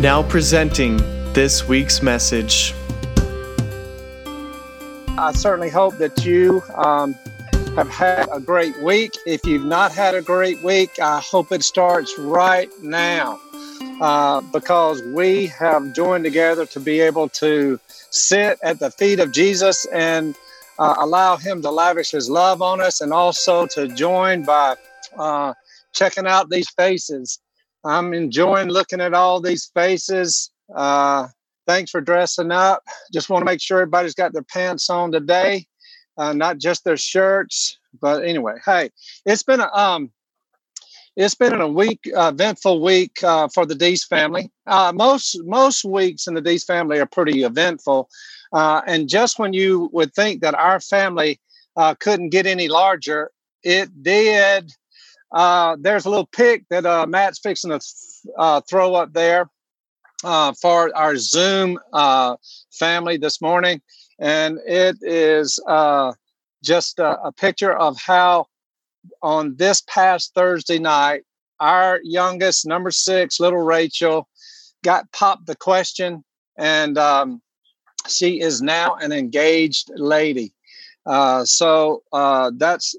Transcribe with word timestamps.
Now 0.00 0.22
presenting 0.22 0.96
this 1.34 1.68
week's 1.68 2.00
message. 2.00 2.72
I 5.18 5.30
certainly 5.34 5.68
hope 5.68 5.98
that 5.98 6.24
you 6.24 6.62
um, 6.74 7.12
have 7.76 7.90
had 7.90 8.26
a 8.32 8.40
great 8.40 8.80
week. 8.80 9.12
If 9.26 9.44
you've 9.44 9.66
not 9.66 9.92
had 9.92 10.14
a 10.14 10.22
great 10.22 10.62
week, 10.62 10.98
I 11.00 11.20
hope 11.20 11.52
it 11.52 11.62
starts 11.62 12.18
right 12.18 12.70
now 12.80 13.38
uh, 14.00 14.40
because 14.40 15.02
we 15.02 15.48
have 15.48 15.94
joined 15.94 16.24
together 16.24 16.64
to 16.64 16.80
be 16.80 17.00
able 17.00 17.28
to 17.28 17.78
sit 18.08 18.58
at 18.62 18.78
the 18.78 18.90
feet 18.90 19.20
of 19.20 19.32
Jesus 19.32 19.84
and 19.92 20.34
uh, 20.78 20.94
allow 20.96 21.36
Him 21.36 21.60
to 21.60 21.70
lavish 21.70 22.12
His 22.12 22.30
love 22.30 22.62
on 22.62 22.80
us 22.80 23.02
and 23.02 23.12
also 23.12 23.66
to 23.66 23.86
join 23.86 24.44
by 24.44 24.76
uh, 25.18 25.52
checking 25.92 26.26
out 26.26 26.48
these 26.48 26.70
faces 26.70 27.38
I'm 27.84 28.12
enjoying 28.12 28.68
looking 28.68 29.00
at 29.00 29.14
all 29.14 29.40
these 29.40 29.70
faces. 29.74 30.50
Uh, 30.74 31.28
thanks 31.66 31.90
for 31.90 32.00
dressing 32.00 32.52
up. 32.52 32.82
Just 33.12 33.30
want 33.30 33.42
to 33.42 33.46
make 33.46 33.60
sure 33.60 33.78
everybody's 33.78 34.14
got 34.14 34.32
their 34.32 34.42
pants 34.42 34.90
on 34.90 35.12
today, 35.12 35.66
uh, 36.18 36.32
not 36.32 36.58
just 36.58 36.84
their 36.84 36.96
shirts. 36.96 37.78
But 38.00 38.24
anyway, 38.24 38.54
hey, 38.64 38.90
it's 39.24 39.42
been 39.42 39.60
a 39.60 39.72
um, 39.72 40.10
it's 41.16 41.34
been 41.34 41.60
a 41.60 41.68
week, 41.68 42.00
uh, 42.16 42.30
eventful 42.32 42.82
week 42.82 43.22
uh, 43.24 43.48
for 43.48 43.66
the 43.66 43.74
Dees 43.74 44.04
family. 44.04 44.50
Uh, 44.66 44.92
most 44.94 45.40
most 45.44 45.84
weeks 45.84 46.26
in 46.26 46.34
the 46.34 46.40
Dees 46.40 46.64
family 46.64 46.98
are 46.98 47.06
pretty 47.06 47.42
eventful, 47.42 48.08
uh, 48.52 48.82
and 48.86 49.08
just 49.08 49.38
when 49.38 49.52
you 49.52 49.90
would 49.92 50.14
think 50.14 50.40
that 50.42 50.54
our 50.54 50.80
family 50.80 51.40
uh, 51.76 51.94
couldn't 51.94 52.30
get 52.30 52.46
any 52.46 52.68
larger, 52.68 53.30
it 53.62 54.02
did. 54.02 54.72
Uh, 55.32 55.76
there's 55.80 56.06
a 56.06 56.10
little 56.10 56.26
pic 56.26 56.64
that 56.70 56.84
uh, 56.84 57.06
Matt's 57.06 57.38
fixing 57.38 57.70
to 57.70 57.80
uh, 58.36 58.60
throw 58.68 58.94
up 58.94 59.12
there 59.12 59.48
uh, 60.24 60.52
for 60.60 60.94
our 60.96 61.16
Zoom 61.16 61.78
uh, 61.92 62.36
family 62.72 63.16
this 63.16 63.40
morning. 63.40 63.80
And 64.18 64.58
it 64.66 64.96
is 65.02 65.58
uh, 65.66 66.12
just 66.62 66.98
a, 66.98 67.20
a, 67.22 67.32
picture 67.32 67.72
of 67.72 67.98
how 67.98 68.46
on 69.22 69.56
this 69.56 69.82
past 69.82 70.34
Thursday 70.34 70.78
night, 70.78 71.22
our 71.58 72.00
youngest, 72.02 72.66
number 72.66 72.90
six, 72.90 73.40
little 73.40 73.62
Rachel, 73.62 74.28
got 74.82 75.10
popped 75.12 75.46
the 75.46 75.56
question. 75.56 76.22
And 76.58 76.98
um, 76.98 77.40
she 78.08 78.40
is 78.40 78.60
now 78.60 78.96
an 78.96 79.12
engaged 79.12 79.90
lady. 79.94 80.52
so 81.44 82.02
that's 82.56 82.94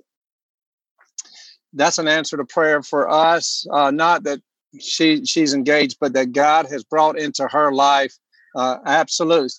that's 1.74 1.98
an 2.00 2.08
answer 2.08 2.38
to 2.38 2.46
prayer 2.46 2.82
for 2.84 3.10
us. 3.10 3.66
Uh, 3.72 3.92
not 3.92 4.24
that 4.24 4.42
she 4.80 5.26
she's 5.26 5.54
engaged, 5.54 5.98
but 6.02 6.14
that 6.14 6.34
God 6.34 6.68
has 6.72 6.84
brought 6.84 7.20
into 7.20 7.48
her 7.48 7.72
life. 7.74 8.16
Uh, 8.56 8.78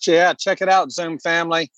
yeah. 0.06 0.34
Check 0.34 0.62
it 0.62 0.69
out, 0.70 0.92
Zoom 0.92 1.19
family. 1.19 1.70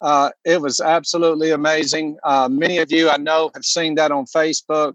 Uh, 0.00 0.30
it 0.44 0.60
was 0.60 0.80
absolutely 0.80 1.50
amazing. 1.52 2.18
Uh, 2.24 2.48
many 2.50 2.78
of 2.78 2.92
you 2.92 3.10
I 3.10 3.18
know 3.18 3.50
have 3.54 3.64
seen 3.64 3.96
that 3.96 4.12
on 4.12 4.26
Facebook, 4.26 4.94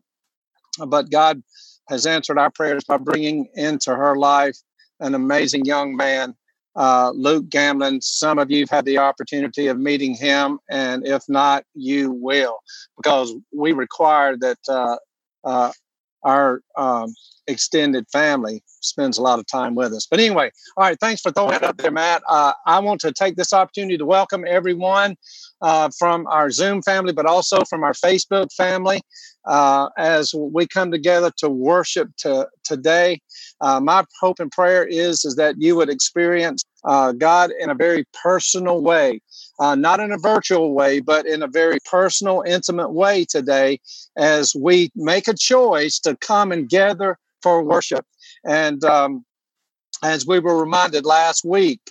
but 0.88 1.12
God 1.12 1.44
has 1.90 2.06
answered 2.06 2.40
our 2.40 2.52
prayers 2.52 2.84
by 2.86 2.98
bringing 2.98 3.50
into 3.56 3.96
her 3.96 4.16
life 4.18 4.58
an 5.02 5.16
amazing 5.16 5.66
young 5.66 5.96
man 5.98 6.36
uh, 6.80 7.12
Luke 7.14 7.50
Gamlin. 7.50 8.02
Some 8.02 8.40
of 8.40 8.50
you 8.50 8.62
have 8.62 8.70
had 8.70 8.86
the 8.86 8.98
opportunity 8.98 9.68
of 9.68 9.78
meeting 9.78 10.16
him, 10.16 10.60
and 10.70 11.06
if 11.06 11.24
not, 11.28 11.66
you 11.76 12.12
will, 12.12 12.58
because 12.98 13.34
we 13.56 13.74
require 13.74 14.38
that 14.38 14.58
uh, 14.68 14.96
uh, 15.44 15.72
our 16.24 16.62
um, 16.78 17.14
extended 17.48 18.06
family 18.12 18.64
spends 18.82 19.18
a 19.18 19.22
lot 19.22 19.40
of 19.40 19.46
time 19.48 19.76
with 19.76 19.92
us. 19.94 20.08
But 20.10 20.22
anyway, 20.22 20.52
all 20.78 20.86
right, 20.86 20.98
thanks 21.00 21.22
for 21.22 21.32
throwing 21.32 21.52
that 21.52 21.64
up 21.64 21.78
there, 21.78 21.92
Matt. 21.92 22.22
Uh, 22.30 22.54
I 22.66 22.80
want 22.80 23.02
to 23.02 23.12
take 23.12 23.36
this 23.36 23.52
opportunity 23.52 23.98
to 23.98 24.06
welcome 24.06 24.46
everyone 24.48 25.18
uh, 25.62 25.90
from 25.98 26.28
our 26.28 26.50
Zoom 26.50 26.82
family, 26.82 27.12
but 27.12 27.26
also 27.26 27.64
from 27.70 27.84
our 27.84 27.94
Facebook 27.94 28.54
family 28.54 29.02
uh, 29.46 29.90
as 29.98 30.34
we 30.34 30.66
come 30.68 30.92
together 30.92 31.32
to 31.38 31.50
worship 31.50 32.10
to, 32.20 32.48
today. 32.64 33.20
Uh, 33.60 33.80
my 33.80 34.06
hope 34.22 34.40
and 34.40 34.52
prayer 34.52 34.86
is, 34.86 35.26
is 35.26 35.36
that 35.36 35.56
you 35.58 35.76
would 35.76 35.90
experience 35.90 36.64
uh, 36.84 37.12
God 37.12 37.52
in 37.60 37.70
a 37.70 37.76
very 37.76 38.06
personal 38.24 38.82
way. 38.82 39.22
Uh, 39.60 39.76
not 39.76 40.00
in 40.00 40.12
a 40.12 40.18
virtual 40.18 40.74
way, 40.74 41.02
but 41.02 41.26
in 41.26 41.44
a 41.44 41.48
very 41.48 41.80
personal, 41.90 42.42
intimate 42.48 42.92
way 42.92 43.26
today 43.26 43.78
as 44.16 44.56
we 44.56 44.90
make 44.96 45.28
a 45.28 45.34
choice 45.34 46.00
to 46.00 46.16
come 46.18 46.52
and 46.54 46.70
gather 46.70 47.18
for 47.42 47.62
worship. 47.62 48.06
And 48.46 48.84
um, 48.86 49.26
as 50.04 50.26
we 50.26 50.40
were 50.40 50.58
reminded 50.58 51.06
last 51.06 51.44
week, 51.44 51.82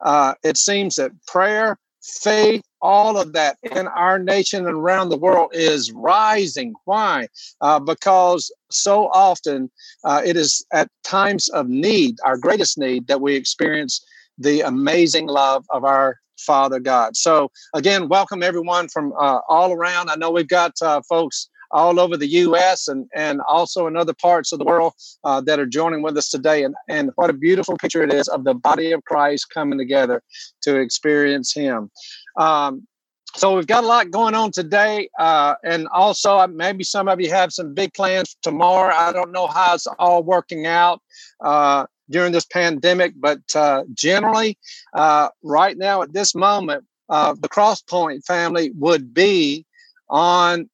uh, 0.00 0.34
it 0.42 0.56
seems 0.56 0.96
that 0.96 1.12
prayer, 1.26 1.78
faith, 2.02 2.62
all 2.80 3.18
of 3.18 3.32
that 3.32 3.58
in 3.62 3.88
our 3.88 4.18
nation 4.18 4.66
and 4.66 4.76
around 4.76 5.08
the 5.08 5.16
world 5.16 5.50
is 5.52 5.92
rising. 5.92 6.74
Why? 6.84 7.28
Uh, 7.60 7.80
because 7.80 8.52
so 8.70 9.08
often 9.08 9.70
uh, 10.04 10.22
it 10.24 10.36
is 10.36 10.64
at 10.72 10.88
times 11.02 11.48
of 11.50 11.68
need, 11.68 12.16
our 12.24 12.36
greatest 12.36 12.78
need, 12.78 13.08
that 13.08 13.20
we 13.20 13.34
experience 13.34 14.04
the 14.38 14.60
amazing 14.60 15.26
love 15.26 15.64
of 15.70 15.84
our 15.84 16.18
Father 16.38 16.78
God. 16.78 17.16
So, 17.16 17.50
again, 17.74 18.08
welcome 18.08 18.42
everyone 18.42 18.88
from 18.88 19.12
uh, 19.18 19.40
all 19.48 19.72
around. 19.72 20.08
I 20.08 20.14
know 20.14 20.30
we've 20.30 20.48
got 20.48 20.72
uh, 20.80 21.02
folks 21.08 21.48
all 21.70 22.00
over 22.00 22.16
the 22.16 22.26
U.S. 22.26 22.88
and 22.88 23.06
and 23.14 23.40
also 23.48 23.86
in 23.86 23.96
other 23.96 24.14
parts 24.14 24.52
of 24.52 24.58
the 24.58 24.64
world 24.64 24.94
uh, 25.24 25.40
that 25.42 25.58
are 25.58 25.66
joining 25.66 26.02
with 26.02 26.16
us 26.16 26.28
today. 26.28 26.62
And 26.62 26.74
and 26.88 27.10
what 27.16 27.30
a 27.30 27.34
beautiful 27.34 27.76
picture 27.76 28.02
it 28.02 28.12
is 28.12 28.28
of 28.28 28.44
the 28.44 28.54
body 28.54 28.92
of 28.92 29.04
Christ 29.04 29.50
coming 29.50 29.78
together 29.78 30.22
to 30.62 30.76
experience 30.78 31.52
Him. 31.52 31.90
Um, 32.36 32.86
so 33.34 33.54
we've 33.54 33.66
got 33.66 33.84
a 33.84 33.86
lot 33.86 34.10
going 34.10 34.34
on 34.34 34.52
today, 34.52 35.10
uh, 35.18 35.54
and 35.62 35.86
also 35.88 36.38
uh, 36.38 36.46
maybe 36.46 36.82
some 36.82 37.08
of 37.08 37.20
you 37.20 37.30
have 37.30 37.52
some 37.52 37.74
big 37.74 37.92
plans 37.92 38.36
tomorrow. 38.42 38.94
I 38.94 39.12
don't 39.12 39.32
know 39.32 39.46
how 39.46 39.74
it's 39.74 39.86
all 39.98 40.22
working 40.22 40.66
out 40.66 41.02
uh, 41.44 41.86
during 42.10 42.32
this 42.32 42.44
pandemic, 42.44 43.14
but 43.16 43.40
uh, 43.54 43.84
generally, 43.94 44.58
uh, 44.94 45.28
right 45.42 45.76
now 45.76 46.02
at 46.02 46.12
this 46.12 46.34
moment, 46.34 46.84
uh, 47.08 47.34
the 47.40 47.48
Crosspoint 47.48 48.24
family 48.24 48.70
would 48.76 49.14
be 49.14 49.64
on 50.08 50.68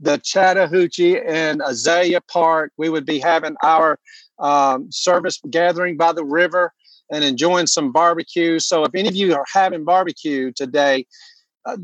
the 0.00 0.18
Chattahoochee 0.18 1.20
and 1.20 1.62
Azalea 1.64 2.20
Park. 2.20 2.72
We 2.76 2.88
would 2.88 3.06
be 3.06 3.18
having 3.18 3.56
our 3.62 3.98
um, 4.38 4.90
service 4.90 5.40
gathering 5.50 5.96
by 5.96 6.12
the 6.12 6.24
river 6.24 6.72
and 7.10 7.24
enjoying 7.24 7.66
some 7.66 7.92
barbecue. 7.92 8.58
So 8.58 8.84
if 8.84 8.94
any 8.94 9.08
of 9.08 9.14
you 9.14 9.34
are 9.34 9.44
having 9.52 9.84
barbecue 9.84 10.52
today, 10.52 11.06
uh, 11.64 11.76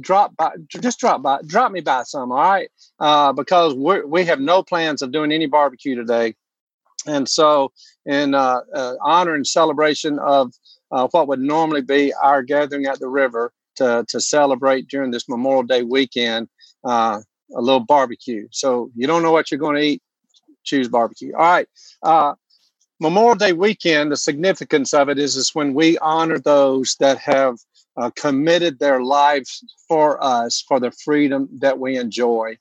drop 0.00 0.36
by, 0.36 0.52
just 0.68 0.98
drop 0.98 1.22
by, 1.22 1.40
drop 1.46 1.72
me 1.72 1.80
by 1.80 2.04
some, 2.04 2.32
all 2.32 2.38
right? 2.38 2.70
Uh, 2.98 3.32
because 3.32 3.74
we 3.74 4.02
we 4.02 4.24
have 4.24 4.40
no 4.40 4.62
plans 4.62 5.02
of 5.02 5.12
doing 5.12 5.32
any 5.32 5.46
barbecue 5.46 5.94
today. 5.94 6.34
And 7.06 7.28
so, 7.28 7.72
in 8.06 8.34
uh, 8.34 8.60
uh 8.74 8.94
honor 9.02 9.34
and 9.34 9.46
celebration 9.46 10.18
of 10.18 10.52
uh, 10.90 11.08
what 11.08 11.28
would 11.28 11.40
normally 11.40 11.82
be 11.82 12.12
our 12.22 12.42
gathering 12.42 12.86
at 12.86 13.00
the 13.00 13.08
river 13.08 13.52
to, 13.76 14.04
to 14.08 14.20
celebrate 14.20 14.88
during 14.88 15.10
this 15.10 15.28
Memorial 15.28 15.62
Day 15.62 15.82
weekend, 15.82 16.48
uh, 16.84 17.20
a 17.54 17.60
little 17.60 17.80
barbecue. 17.80 18.46
So 18.50 18.90
you 18.94 19.06
don't 19.06 19.22
know 19.22 19.32
what 19.32 19.50
you're 19.50 19.58
going 19.58 19.76
to 19.76 19.82
eat, 19.82 20.02
choose 20.64 20.88
barbecue. 20.88 21.32
All 21.34 21.40
right. 21.40 21.68
Uh, 22.02 22.34
Memorial 23.00 23.34
Day 23.34 23.52
weekend, 23.52 24.12
the 24.12 24.16
significance 24.16 24.92
of 24.92 25.08
it 25.08 25.18
is, 25.18 25.34
is 25.34 25.54
when 25.54 25.74
we 25.74 25.98
honor 25.98 26.38
those 26.38 26.94
that 27.00 27.18
have 27.18 27.56
uh, 27.96 28.10
committed 28.14 28.78
their 28.78 29.02
lives 29.02 29.64
for 29.88 30.22
us 30.22 30.62
for 30.68 30.78
the 30.78 30.92
freedom 30.92 31.48
that 31.60 31.78
we 31.78 31.96
enjoy 31.96 32.56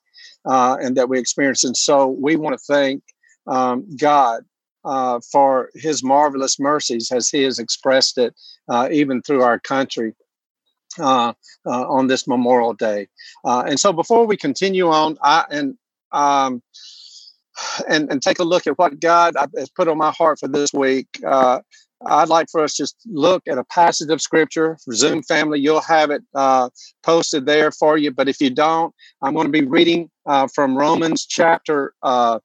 and 0.45 0.97
that 0.97 1.09
we 1.09 1.19
experience. 1.19 1.63
And 1.63 1.77
so 1.77 2.07
we 2.07 2.35
want 2.37 2.57
to 2.57 2.65
thank 2.65 3.03
um, 3.47 3.85
God 3.97 4.43
uh, 4.85 5.19
for 5.31 5.69
his 5.75 6.03
marvelous 6.03 6.59
mercies 6.59 7.11
as 7.11 7.29
he 7.29 7.43
has 7.43 7.59
expressed 7.59 8.17
it 8.17 8.35
uh, 8.69 8.89
even 8.91 9.21
through 9.21 9.43
our 9.43 9.59
country. 9.59 10.13
uh, 10.99 11.33
uh, 11.65 11.87
on 11.89 12.07
this 12.07 12.27
Memorial 12.27 12.73
Day. 12.73 13.07
Uh, 13.45 13.63
and 13.67 13.79
so, 13.79 13.93
before 13.93 14.25
we 14.25 14.37
continue 14.37 14.87
on, 14.89 15.17
I 15.21 15.45
and 15.51 15.77
um, 16.11 16.61
and 17.89 18.11
and 18.11 18.21
take 18.21 18.39
a 18.39 18.43
look 18.43 18.67
at 18.67 18.77
what 18.77 18.99
God 18.99 19.35
has 19.57 19.69
put 19.69 19.87
on 19.87 19.97
my 19.97 20.11
heart 20.11 20.39
for 20.39 20.47
this 20.47 20.73
week. 20.73 21.07
Uh, 21.25 21.61
I'd 22.07 22.29
like 22.29 22.47
for 22.51 22.63
us 22.63 22.75
just 22.75 22.95
look 23.07 23.43
at 23.47 23.57
a 23.59 23.63
passage 23.65 24.09
of 24.11 24.21
scripture 24.21 24.77
for 24.83 24.93
Zoom 24.93 25.23
family. 25.23 25.59
You'll 25.59 25.81
have 25.81 26.11
it 26.11 26.23
uh, 26.35 26.69
posted 27.03 27.45
there 27.45 27.71
for 27.71 27.97
you. 27.97 28.11
But 28.11 28.29
if 28.29 28.41
you 28.41 28.49
don't, 28.49 28.93
I'm 29.21 29.33
going 29.35 29.47
to 29.47 29.51
be 29.51 29.65
reading 29.65 30.09
uh, 30.25 30.47
from 30.53 30.77
Romans 30.77 31.25
chapter 31.27 31.93
uh, 32.03 32.39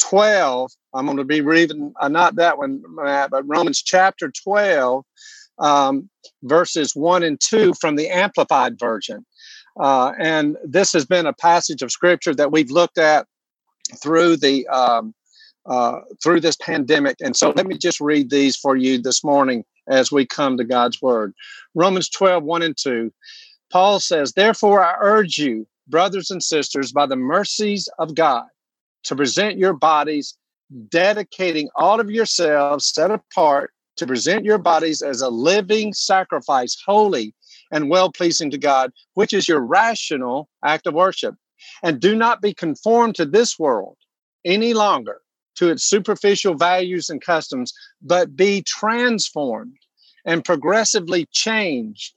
12. 0.00 0.70
I'm 0.94 1.06
going 1.06 1.18
to 1.18 1.24
be 1.24 1.40
reading, 1.40 1.92
uh, 2.00 2.08
not 2.08 2.36
that 2.36 2.58
one, 2.58 2.82
Matt, 2.88 3.30
but 3.30 3.46
Romans 3.46 3.82
chapter 3.82 4.30
12, 4.42 5.04
um, 5.58 6.08
verses 6.42 6.94
1 6.94 7.22
and 7.22 7.40
2 7.40 7.74
from 7.80 7.96
the 7.96 8.08
Amplified 8.08 8.78
Version. 8.78 9.24
Uh, 9.78 10.12
and 10.18 10.56
this 10.64 10.92
has 10.92 11.04
been 11.04 11.26
a 11.26 11.32
passage 11.32 11.82
of 11.82 11.90
scripture 11.90 12.34
that 12.34 12.52
we've 12.52 12.70
looked 12.70 12.98
at 12.98 13.26
through 14.02 14.36
the 14.36 14.66
um, 14.68 15.14
uh, 15.66 16.00
through 16.22 16.40
this 16.40 16.56
pandemic. 16.56 17.16
And 17.22 17.34
so 17.34 17.52
let 17.56 17.66
me 17.66 17.78
just 17.78 18.00
read 18.00 18.30
these 18.30 18.56
for 18.56 18.76
you 18.76 19.00
this 19.00 19.24
morning 19.24 19.64
as 19.88 20.12
we 20.12 20.26
come 20.26 20.56
to 20.58 20.64
God's 20.64 21.00
word. 21.00 21.32
Romans 21.74 22.08
12, 22.10 22.44
1 22.44 22.62
and 22.62 22.76
2. 22.76 23.12
Paul 23.70 23.98
says, 23.98 24.32
Therefore, 24.32 24.84
I 24.84 24.94
urge 25.00 25.38
you, 25.38 25.66
brothers 25.88 26.30
and 26.30 26.42
sisters, 26.42 26.92
by 26.92 27.06
the 27.06 27.16
mercies 27.16 27.88
of 27.98 28.14
God, 28.14 28.44
to 29.04 29.16
present 29.16 29.58
your 29.58 29.72
bodies, 29.72 30.36
dedicating 30.88 31.68
all 31.76 32.00
of 32.00 32.10
yourselves 32.10 32.86
set 32.86 33.10
apart 33.10 33.72
to 33.96 34.06
present 34.06 34.44
your 34.44 34.58
bodies 34.58 35.02
as 35.02 35.20
a 35.20 35.28
living 35.28 35.92
sacrifice, 35.92 36.76
holy 36.84 37.34
and 37.70 37.90
well 37.90 38.10
pleasing 38.10 38.50
to 38.50 38.58
God, 38.58 38.92
which 39.14 39.32
is 39.32 39.48
your 39.48 39.60
rational 39.60 40.48
act 40.64 40.86
of 40.86 40.94
worship. 40.94 41.34
And 41.82 42.00
do 42.00 42.14
not 42.14 42.42
be 42.42 42.52
conformed 42.52 43.14
to 43.16 43.24
this 43.24 43.58
world 43.58 43.96
any 44.44 44.74
longer, 44.74 45.20
to 45.56 45.70
its 45.70 45.84
superficial 45.84 46.54
values 46.54 47.08
and 47.08 47.22
customs, 47.22 47.72
but 48.02 48.36
be 48.36 48.62
transformed 48.62 49.78
and 50.24 50.44
progressively 50.44 51.26
changed 51.32 52.14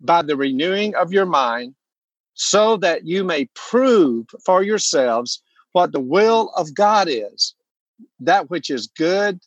by 0.00 0.22
the 0.22 0.36
renewing 0.36 0.94
of 0.94 1.12
your 1.12 1.26
mind, 1.26 1.74
so 2.34 2.76
that 2.76 3.06
you 3.06 3.24
may 3.24 3.48
prove 3.54 4.26
for 4.44 4.62
yourselves 4.62 5.42
what 5.76 5.92
the 5.92 6.00
will 6.00 6.50
of 6.56 6.72
God 6.74 7.06
is, 7.06 7.54
that 8.18 8.48
which 8.48 8.70
is 8.70 8.86
good, 8.86 9.38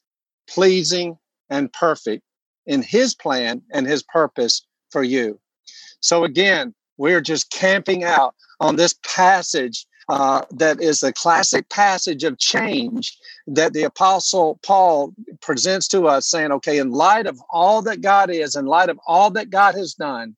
pleasing, 0.48 1.18
and 1.50 1.74
perfect 1.74 2.22
in 2.68 2.84
His 2.84 3.16
plan 3.16 3.64
and 3.74 3.88
His 3.88 4.04
purpose 4.04 4.62
for 4.92 5.02
you. 5.02 5.40
So, 6.02 6.24
again, 6.24 6.76
we're 6.98 7.20
just 7.22 7.50
camping 7.50 8.04
out 8.04 8.36
on 8.60 8.76
this 8.76 8.94
passage 9.04 9.88
uh, 10.08 10.44
that 10.52 10.80
is 10.80 11.02
a 11.02 11.12
classic 11.12 11.68
passage 11.70 12.24
of 12.24 12.38
change 12.38 13.18
that 13.48 13.74
the 13.74 13.84
apostle 13.84 14.60
paul 14.64 15.14
presents 15.40 15.88
to 15.88 16.08
us 16.08 16.28
saying 16.28 16.52
okay 16.52 16.80
in 16.80 16.92
light 16.92 17.28
of 17.28 17.40
all 17.52 17.84
that 17.84 18.02
god 18.02 18.31
is 18.31 18.56
in 18.56 18.66
light 18.66 18.90
of 18.90 19.00
all 19.06 19.30
that 19.30 19.52
god 19.52 19.76
has 19.76 19.94
done 19.94 20.36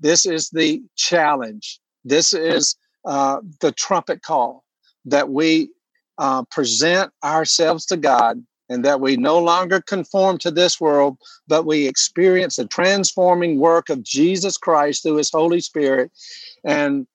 this 0.00 0.24
is 0.24 0.48
the 0.50 0.82
challenge 0.96 1.80
this 2.02 2.32
is 2.32 2.76
uh, 3.04 3.40
the 3.60 3.72
trumpet 3.72 4.22
call 4.22 4.64
that 5.10 5.30
we 5.30 5.70
uh, 6.18 6.42
present 6.50 7.12
ourselves 7.22 7.86
to 7.86 7.96
god 7.96 8.42
and 8.68 8.84
that 8.84 9.00
we 9.00 9.16
no 9.16 9.38
longer 9.38 9.80
conform 9.80 10.38
to 10.38 10.50
this 10.50 10.80
world, 10.80 11.16
but 11.46 11.64
we 11.64 11.88
experience 11.88 12.56
the 12.56 12.66
transforming 12.66 13.58
work 13.58 13.88
of 13.88 14.02
Jesus 14.02 14.56
Christ 14.56 15.02
through 15.02 15.16
his 15.16 15.30
Holy 15.30 15.60
Spirit, 15.60 16.10
and 16.64 17.06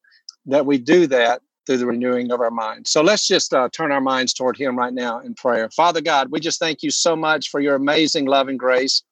that 0.45 0.66
we 0.66 0.78
do 0.78 1.06
that 1.07 1.42
through 1.66 1.78
the 1.78 1.86
renewing 1.86 2.31
of 2.31 2.42
our 2.42 2.51
minds. 2.51 2.90
So 2.90 3.01
let's 3.01 3.28
just 3.28 3.54
uh, 3.54 3.69
turn 3.72 3.92
our 3.92 4.01
minds 4.01 4.34
toward 4.34 4.57
him 4.57 4.78
right 4.78 4.94
now 4.94 5.19
in 5.19 5.34
prayer. 5.34 5.69
Father 5.69 6.01
God, 6.01 6.30
we 6.31 6.40
just 6.40 6.60
thank 6.60 6.84
you 6.84 6.92
so 6.92 7.16
much 7.16 7.50
for 7.50 7.60
your 7.60 7.75
amazing 7.75 8.25
love 8.25 8.48
and 8.48 8.60
grace. 8.60 9.04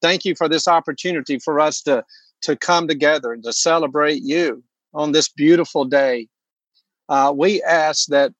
Thank 0.00 0.24
you 0.24 0.34
for 0.34 0.48
this 0.48 0.68
opportunity 0.68 1.38
for 1.38 1.58
us 1.58 1.82
to, 1.82 2.04
to 2.42 2.56
come 2.56 2.86
together 2.86 3.32
and 3.32 3.42
to 3.42 3.52
celebrate 3.52 4.22
you 4.22 4.62
on 4.94 5.12
this 5.12 5.28
beautiful 5.28 5.84
day. 5.84 6.28
Uh, 7.08 7.32
we 7.34 7.62
ask 7.62 8.08
that, 8.08 8.32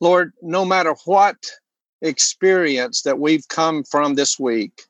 Lord, 0.00 0.32
no 0.42 0.64
matter 0.64 0.94
what 1.04 1.36
experience 2.02 3.02
that 3.02 3.18
we've 3.18 3.46
come 3.48 3.84
from 3.84 4.14
this 4.14 4.38
week, 4.38 4.82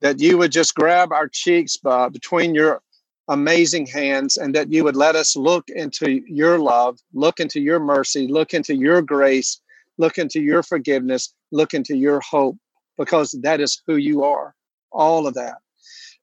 that 0.00 0.20
you 0.20 0.38
would 0.38 0.52
just 0.52 0.74
grab 0.74 1.12
our 1.12 1.28
cheeks 1.28 1.76
uh, 1.84 2.08
between 2.08 2.54
your 2.54 2.82
amazing 3.28 3.86
hands 3.86 4.36
and 4.36 4.54
that 4.54 4.72
you 4.72 4.84
would 4.84 4.96
let 4.96 5.14
us 5.14 5.36
look 5.36 5.68
into 5.68 6.22
your 6.26 6.58
love, 6.58 6.98
look 7.12 7.40
into 7.40 7.60
your 7.60 7.78
mercy, 7.78 8.26
look 8.26 8.54
into 8.54 8.74
your 8.74 9.02
grace, 9.02 9.60
look 9.98 10.18
into 10.18 10.40
your 10.40 10.62
forgiveness, 10.62 11.34
look 11.50 11.74
into 11.74 11.96
your 11.96 12.20
hope, 12.20 12.56
because 12.96 13.32
that 13.42 13.60
is 13.60 13.82
who 13.86 13.96
you 13.96 14.24
are, 14.24 14.54
all 14.92 15.26
of 15.26 15.34
that. 15.34 15.58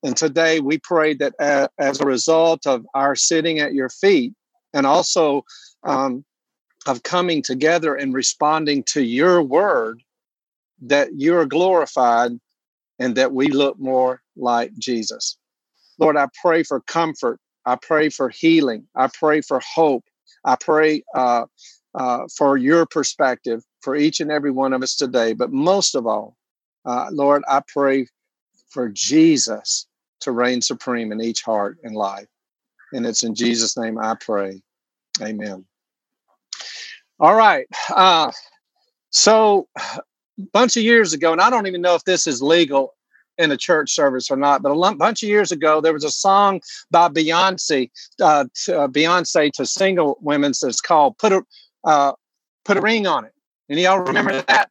And 0.03 0.15
today 0.15 0.59
we 0.59 0.77
pray 0.79 1.13
that 1.15 1.33
uh, 1.39 1.67
as 1.77 1.99
a 1.99 2.05
result 2.05 2.65
of 2.65 2.85
our 2.93 3.15
sitting 3.15 3.59
at 3.59 3.73
your 3.73 3.89
feet 3.89 4.33
and 4.75 4.85
also 4.85 5.43
um, 5.83 6.23
of 6.85 7.01
coming 7.01 7.41
together 7.41 7.95
and 7.95 8.13
responding 8.13 8.83
to 8.83 9.01
your 9.01 9.41
word 9.41 10.03
that 10.81 11.09
you 11.15 11.35
are 11.35 11.45
glorified 11.45 12.33
and 12.99 13.15
that 13.15 13.33
we 13.33 13.47
look 13.47 13.79
more 13.79 14.21
like 14.35 14.71
Jesus. 14.77 15.37
Lord, 15.97 16.17
I 16.17 16.27
pray 16.41 16.63
for 16.63 16.81
comfort. 16.81 17.39
I 17.65 17.77
pray 17.77 18.09
for 18.09 18.29
healing. 18.29 18.85
I 18.95 19.07
pray 19.07 19.41
for 19.41 19.59
hope. 19.61 20.03
I 20.43 20.57
pray 20.59 21.03
uh, 21.15 21.45
uh, 21.95 22.25
for 22.37 22.57
your 22.57 22.85
perspective 22.85 23.63
for 23.81 23.95
each 23.95 24.19
and 24.19 24.31
every 24.31 24.51
one 24.51 24.73
of 24.73 24.83
us 24.83 24.95
today. 24.95 25.33
But 25.33 25.51
most 25.51 25.95
of 25.95 26.05
all, 26.05 26.35
uh, 26.85 27.07
Lord, 27.11 27.43
I 27.47 27.61
pray 27.67 28.07
for 28.69 28.89
Jesus 28.89 29.87
to 30.21 30.31
reign 30.31 30.61
supreme 30.61 31.11
in 31.11 31.21
each 31.21 31.41
heart 31.41 31.77
and 31.83 31.95
life. 31.95 32.27
And 32.91 33.05
it's 33.05 33.23
in 33.23 33.35
Jesus' 33.35 33.77
name 33.77 33.97
I 33.97 34.15
pray. 34.19 34.61
Amen. 35.21 35.65
All 37.19 37.35
right. 37.35 37.67
Uh, 37.89 38.31
so, 39.09 39.67
a 39.77 40.01
bunch 40.51 40.75
of 40.75 40.83
years 40.83 41.13
ago, 41.13 41.31
and 41.31 41.41
I 41.41 41.49
don't 41.49 41.67
even 41.67 41.81
know 41.81 41.95
if 41.95 42.03
this 42.03 42.27
is 42.27 42.41
legal 42.41 42.93
in 43.37 43.51
a 43.51 43.57
church 43.57 43.91
service 43.91 44.29
or 44.29 44.37
not, 44.37 44.61
but 44.61 44.71
a 44.71 44.95
bunch 44.95 45.23
of 45.23 45.29
years 45.29 45.51
ago, 45.51 45.81
there 45.81 45.93
was 45.93 46.03
a 46.03 46.11
song 46.11 46.61
by 46.91 47.09
Beyonce, 47.09 47.89
uh, 48.21 48.45
to, 48.65 48.81
uh, 48.81 48.87
Beyonce 48.87 49.51
to 49.53 49.65
single 49.65 50.17
women 50.21 50.53
that's 50.61 50.81
called 50.81 51.17
"Put 51.17 51.31
a 51.33 51.41
uh, 51.83 52.13
Put 52.65 52.77
a 52.77 52.81
Ring 52.81 53.07
on 53.07 53.25
It." 53.25 53.33
Any 53.69 53.83
y'all 53.83 53.99
remember 53.99 54.41
that? 54.41 54.69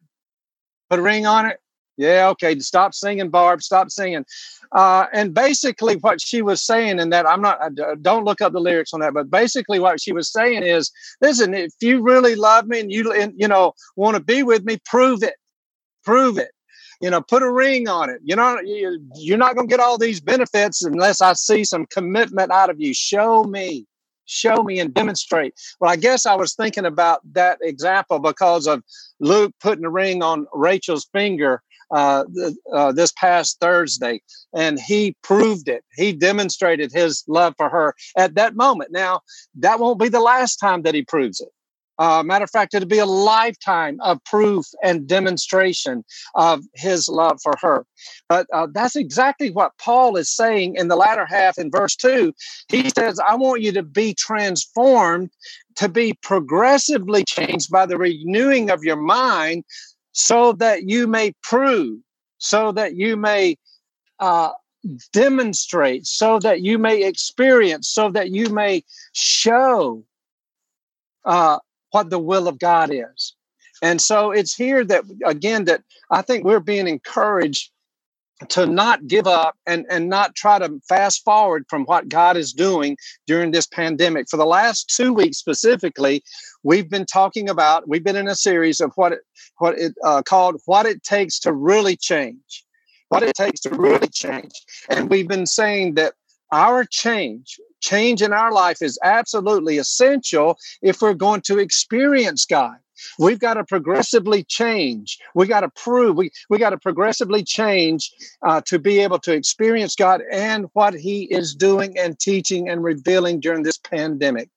Put 0.90 0.98
a 0.98 1.02
ring 1.02 1.26
on 1.26 1.46
it. 1.46 1.58
Yeah, 1.96 2.28
okay. 2.30 2.58
Stop 2.58 2.94
singing, 2.94 3.30
Barb. 3.30 3.62
Stop 3.62 3.90
singing. 3.90 4.24
Uh, 4.72 5.06
and 5.12 5.32
basically, 5.32 5.96
what 5.96 6.20
she 6.20 6.42
was 6.42 6.64
saying, 6.64 6.98
in 6.98 7.10
that 7.10 7.28
I'm 7.28 7.40
not, 7.40 7.60
don't 8.02 8.24
look 8.24 8.40
up 8.40 8.52
the 8.52 8.60
lyrics 8.60 8.92
on 8.92 9.00
that, 9.00 9.14
but 9.14 9.30
basically, 9.30 9.78
what 9.78 10.00
she 10.00 10.12
was 10.12 10.30
saying 10.32 10.64
is, 10.64 10.90
listen, 11.20 11.54
if 11.54 11.72
you 11.80 12.02
really 12.02 12.34
love 12.34 12.66
me 12.66 12.80
and 12.80 12.90
you, 12.90 13.14
you 13.36 13.46
know, 13.46 13.74
want 13.96 14.16
to 14.16 14.22
be 14.22 14.42
with 14.42 14.64
me, 14.64 14.78
prove 14.84 15.22
it, 15.22 15.34
prove 16.04 16.38
it. 16.38 16.50
You 17.00 17.10
know, 17.10 17.20
put 17.20 17.42
a 17.42 17.50
ring 17.50 17.88
on 17.88 18.08
it. 18.08 18.20
You 18.24 18.34
know, 18.34 18.58
you're 18.64 19.38
not 19.38 19.54
going 19.54 19.68
to 19.68 19.70
get 19.70 19.80
all 19.80 19.98
these 19.98 20.20
benefits 20.20 20.82
unless 20.82 21.20
I 21.20 21.34
see 21.34 21.64
some 21.64 21.86
commitment 21.86 22.50
out 22.50 22.70
of 22.70 22.80
you. 22.80 22.94
Show 22.94 23.44
me, 23.44 23.86
show 24.24 24.62
me, 24.62 24.80
and 24.80 24.94
demonstrate. 24.94 25.54
Well, 25.80 25.90
I 25.90 25.96
guess 25.96 26.24
I 26.24 26.34
was 26.34 26.54
thinking 26.54 26.86
about 26.86 27.20
that 27.32 27.58
example 27.62 28.20
because 28.20 28.66
of 28.66 28.82
Luke 29.20 29.52
putting 29.60 29.84
a 29.84 29.90
ring 29.90 30.22
on 30.22 30.46
Rachel's 30.54 31.06
finger 31.12 31.62
uh, 31.90 32.24
uh, 32.72 32.92
this 32.92 33.12
past 33.12 33.58
Thursday, 33.60 34.20
and 34.54 34.78
he 34.78 35.16
proved 35.22 35.68
it. 35.68 35.84
He 35.96 36.12
demonstrated 36.12 36.92
his 36.92 37.24
love 37.26 37.54
for 37.56 37.68
her 37.68 37.94
at 38.16 38.34
that 38.34 38.56
moment. 38.56 38.92
Now, 38.92 39.20
that 39.56 39.80
won't 39.80 40.00
be 40.00 40.08
the 40.08 40.20
last 40.20 40.56
time 40.56 40.82
that 40.82 40.94
he 40.94 41.02
proves 41.02 41.40
it. 41.40 41.48
Uh, 41.98 42.22
matter 42.22 42.44
of 42.44 42.50
fact, 42.50 42.74
it'll 42.74 42.88
be 42.88 42.98
a 42.98 43.06
lifetime 43.06 43.98
of 44.00 44.22
proof 44.24 44.66
and 44.82 45.06
demonstration 45.06 46.04
of 46.34 46.62
his 46.74 47.08
love 47.08 47.38
for 47.42 47.54
her. 47.60 47.86
But 48.28 48.46
uh, 48.52 48.66
that's 48.72 48.96
exactly 48.96 49.50
what 49.50 49.72
Paul 49.78 50.16
is 50.16 50.34
saying 50.34 50.74
in 50.76 50.88
the 50.88 50.96
latter 50.96 51.26
half 51.26 51.56
in 51.56 51.70
verse 51.70 51.94
2. 51.96 52.32
He 52.68 52.90
says, 52.90 53.20
I 53.26 53.36
want 53.36 53.62
you 53.62 53.72
to 53.72 53.82
be 53.82 54.14
transformed, 54.14 55.30
to 55.76 55.88
be 55.88 56.14
progressively 56.22 57.24
changed 57.24 57.70
by 57.70 57.86
the 57.86 57.98
renewing 57.98 58.70
of 58.70 58.82
your 58.82 58.96
mind, 58.96 59.64
so 60.14 60.52
that 60.52 60.88
you 60.88 61.06
may 61.06 61.34
prove, 61.42 61.98
so 62.38 62.72
that 62.72 62.94
you 62.94 63.16
may 63.16 63.56
uh, 64.20 64.50
demonstrate, 65.12 66.06
so 66.06 66.38
that 66.38 66.62
you 66.62 66.78
may 66.78 67.02
experience, 67.02 67.88
so 67.88 68.10
that 68.10 68.30
you 68.30 68.48
may 68.48 68.82
show 69.12 70.04
uh, 71.24 71.58
what 71.90 72.10
the 72.10 72.18
will 72.18 72.48
of 72.48 72.58
God 72.58 72.90
is. 72.92 73.34
And 73.82 74.00
so 74.00 74.30
it's 74.30 74.54
here 74.54 74.84
that, 74.84 75.04
again, 75.26 75.64
that 75.64 75.82
I 76.10 76.22
think 76.22 76.44
we're 76.44 76.60
being 76.60 76.86
encouraged 76.86 77.70
to 78.48 78.66
not 78.66 79.06
give 79.06 79.26
up 79.26 79.56
and, 79.66 79.86
and 79.88 80.08
not 80.08 80.34
try 80.34 80.58
to 80.58 80.80
fast 80.88 81.22
forward 81.24 81.64
from 81.68 81.84
what 81.84 82.08
God 82.08 82.36
is 82.36 82.52
doing 82.52 82.96
during 83.26 83.52
this 83.52 83.66
pandemic. 83.66 84.28
For 84.28 84.36
the 84.36 84.46
last 84.46 84.92
two 84.94 85.12
weeks 85.12 85.38
specifically, 85.38 86.22
we've 86.62 86.90
been 86.90 87.06
talking 87.06 87.48
about, 87.48 87.88
we've 87.88 88.04
been 88.04 88.16
in 88.16 88.28
a 88.28 88.34
series 88.34 88.80
of 88.80 88.92
what 88.96 89.12
it, 89.12 89.20
what 89.58 89.78
it 89.78 89.94
uh, 90.04 90.22
called 90.22 90.60
What 90.66 90.86
It 90.86 91.02
Takes 91.02 91.38
to 91.40 91.52
Really 91.52 91.96
Change. 91.96 92.64
What 93.08 93.22
it 93.22 93.36
takes 93.36 93.60
to 93.60 93.70
really 93.70 94.08
change. 94.08 94.50
And 94.88 95.08
we've 95.08 95.28
been 95.28 95.46
saying 95.46 95.94
that 95.94 96.14
our 96.50 96.84
change, 96.84 97.60
change 97.80 98.22
in 98.22 98.32
our 98.32 98.50
life 98.50 98.78
is 98.80 98.98
absolutely 99.04 99.78
essential 99.78 100.56
if 100.82 101.00
we're 101.00 101.14
going 101.14 101.42
to 101.42 101.58
experience 101.58 102.44
God. 102.44 102.76
We've 103.18 103.38
got 103.38 103.54
to 103.54 103.64
progressively 103.64 104.44
change. 104.44 105.18
We 105.34 105.46
got 105.46 105.60
to 105.60 105.68
prove. 105.70 106.16
We 106.16 106.30
we 106.48 106.58
got 106.58 106.70
to 106.70 106.78
progressively 106.78 107.42
change 107.42 108.12
uh, 108.46 108.60
to 108.66 108.78
be 108.78 109.00
able 109.00 109.18
to 109.20 109.32
experience 109.32 109.94
God 109.94 110.22
and 110.30 110.66
what 110.72 110.94
He 110.94 111.24
is 111.24 111.54
doing 111.54 111.98
and 111.98 112.18
teaching 112.18 112.68
and 112.68 112.82
revealing 112.82 113.40
during 113.40 113.62
this 113.62 113.78
pandemic. 113.78 114.48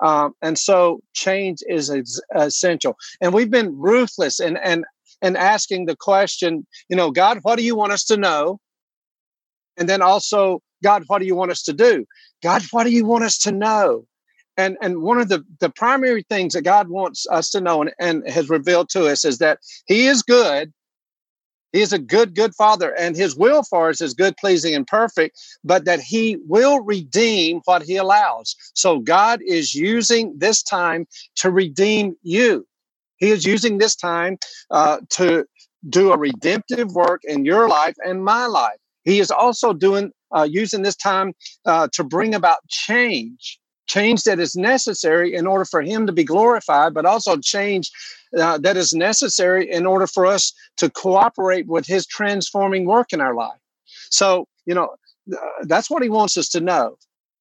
Um, 0.00 0.34
and 0.42 0.58
so, 0.58 1.00
change 1.14 1.58
is 1.66 1.90
essential. 2.34 2.96
And 3.20 3.32
we've 3.32 3.50
been 3.50 3.78
ruthless 3.78 4.40
and 4.40 4.58
and 4.58 4.84
and 5.20 5.36
asking 5.36 5.86
the 5.86 5.96
question, 5.96 6.66
you 6.88 6.96
know, 6.96 7.10
God, 7.10 7.38
what 7.42 7.56
do 7.56 7.64
you 7.64 7.76
want 7.76 7.92
us 7.92 8.04
to 8.04 8.16
know? 8.16 8.58
And 9.76 9.88
then 9.88 10.02
also, 10.02 10.60
God, 10.82 11.04
what 11.06 11.20
do 11.20 11.26
you 11.26 11.36
want 11.36 11.50
us 11.50 11.62
to 11.62 11.72
do? 11.72 12.04
God, 12.42 12.62
what 12.72 12.84
do 12.84 12.90
you 12.90 13.04
want 13.04 13.24
us 13.24 13.38
to 13.38 13.52
know? 13.52 14.04
And 14.56 14.76
and 14.82 15.02
one 15.02 15.18
of 15.18 15.28
the 15.28 15.44
the 15.60 15.70
primary 15.70 16.22
things 16.28 16.54
that 16.54 16.62
god 16.62 16.88
wants 16.88 17.26
us 17.30 17.50
to 17.50 17.60
know 17.60 17.82
and, 17.82 17.92
and 17.98 18.28
has 18.28 18.48
revealed 18.48 18.88
to 18.90 19.06
us 19.06 19.24
is 19.24 19.38
that 19.38 19.58
he 19.86 20.06
is 20.06 20.22
good. 20.22 20.72
He 21.72 21.80
is 21.80 21.92
a 21.92 21.98
good 21.98 22.34
good 22.34 22.54
father 22.54 22.94
and 22.98 23.16
his 23.16 23.34
will 23.34 23.62
for 23.62 23.88
us 23.88 24.00
is 24.00 24.12
good 24.12 24.36
pleasing 24.36 24.74
and 24.74 24.86
perfect 24.86 25.38
but 25.64 25.84
that 25.86 26.00
he 26.00 26.36
will 26.46 26.80
redeem 26.80 27.62
what 27.64 27.82
he 27.82 27.96
allows. 27.96 28.54
So 28.74 28.98
god 28.98 29.40
is 29.46 29.74
using 29.74 30.34
this 30.36 30.62
time 30.62 31.06
to 31.36 31.50
redeem 31.50 32.16
you. 32.22 32.66
He 33.16 33.30
is 33.30 33.46
using 33.46 33.78
this 33.78 33.96
time 33.96 34.36
uh, 34.70 34.98
to 35.10 35.46
do 35.88 36.12
a 36.12 36.18
redemptive 36.18 36.94
work 36.94 37.22
in 37.24 37.44
your 37.44 37.68
life 37.68 37.96
and 38.04 38.24
my 38.24 38.46
life. 38.46 38.76
He 39.04 39.18
is 39.18 39.30
also 39.30 39.72
doing 39.72 40.12
uh, 40.34 40.46
using 40.50 40.82
this 40.82 40.96
time 40.96 41.32
uh, 41.66 41.88
to 41.92 42.04
bring 42.04 42.34
about 42.34 42.58
change 42.68 43.58
change 43.92 44.24
that 44.24 44.40
is 44.40 44.54
necessary 44.56 45.34
in 45.34 45.46
order 45.46 45.64
for 45.64 45.82
him 45.82 46.06
to 46.06 46.12
be 46.12 46.24
glorified, 46.24 46.94
but 46.94 47.04
also 47.04 47.36
change 47.36 47.90
uh, 48.38 48.56
that 48.58 48.76
is 48.76 48.92
necessary 48.94 49.70
in 49.70 49.84
order 49.86 50.06
for 50.06 50.24
us 50.26 50.52
to 50.78 50.88
cooperate 50.90 51.66
with 51.66 51.86
his 51.86 52.06
transforming 52.06 52.86
work 52.86 53.12
in 53.12 53.20
our 53.20 53.34
life. 53.34 53.60
So, 54.10 54.46
you 54.64 54.74
know, 54.74 54.88
uh, 55.32 55.64
that's 55.64 55.90
what 55.90 56.02
he 56.02 56.08
wants 56.08 56.36
us 56.36 56.48
to 56.50 56.60
know. 56.60 56.96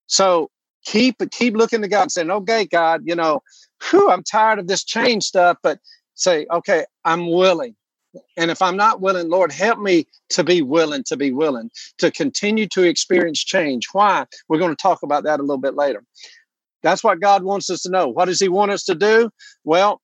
So 0.07 0.49
keep 0.85 1.15
keep 1.31 1.55
looking 1.55 1.81
to 1.81 1.87
God 1.87 2.03
and 2.03 2.11
saying, 2.11 2.31
okay, 2.31 2.65
God, 2.65 3.03
you 3.05 3.15
know, 3.15 3.41
whew, 3.89 4.11
I'm 4.11 4.23
tired 4.23 4.59
of 4.59 4.67
this 4.67 4.83
change 4.83 5.23
stuff, 5.23 5.57
but 5.63 5.79
say, 6.15 6.45
okay, 6.51 6.85
I'm 7.05 7.31
willing. 7.31 7.75
And 8.35 8.51
if 8.51 8.61
I'm 8.61 8.75
not 8.75 8.99
willing, 8.99 9.29
Lord, 9.29 9.53
help 9.53 9.79
me 9.79 10.05
to 10.29 10.43
be 10.43 10.61
willing, 10.61 11.03
to 11.05 11.15
be 11.15 11.31
willing, 11.31 11.71
to 11.99 12.11
continue 12.11 12.67
to 12.67 12.83
experience 12.83 13.41
change. 13.41 13.87
Why? 13.93 14.25
We're 14.49 14.59
going 14.59 14.75
to 14.75 14.81
talk 14.81 15.03
about 15.03 15.23
that 15.23 15.39
a 15.39 15.43
little 15.43 15.57
bit 15.57 15.75
later. 15.75 16.03
That's 16.83 17.03
what 17.03 17.19
God 17.19 17.43
wants 17.43 17.69
us 17.69 17.81
to 17.83 17.91
know. 17.91 18.07
What 18.07 18.25
does 18.25 18.39
He 18.39 18.49
want 18.49 18.71
us 18.71 18.83
to 18.85 18.95
do? 18.95 19.29
Well, 19.63 20.01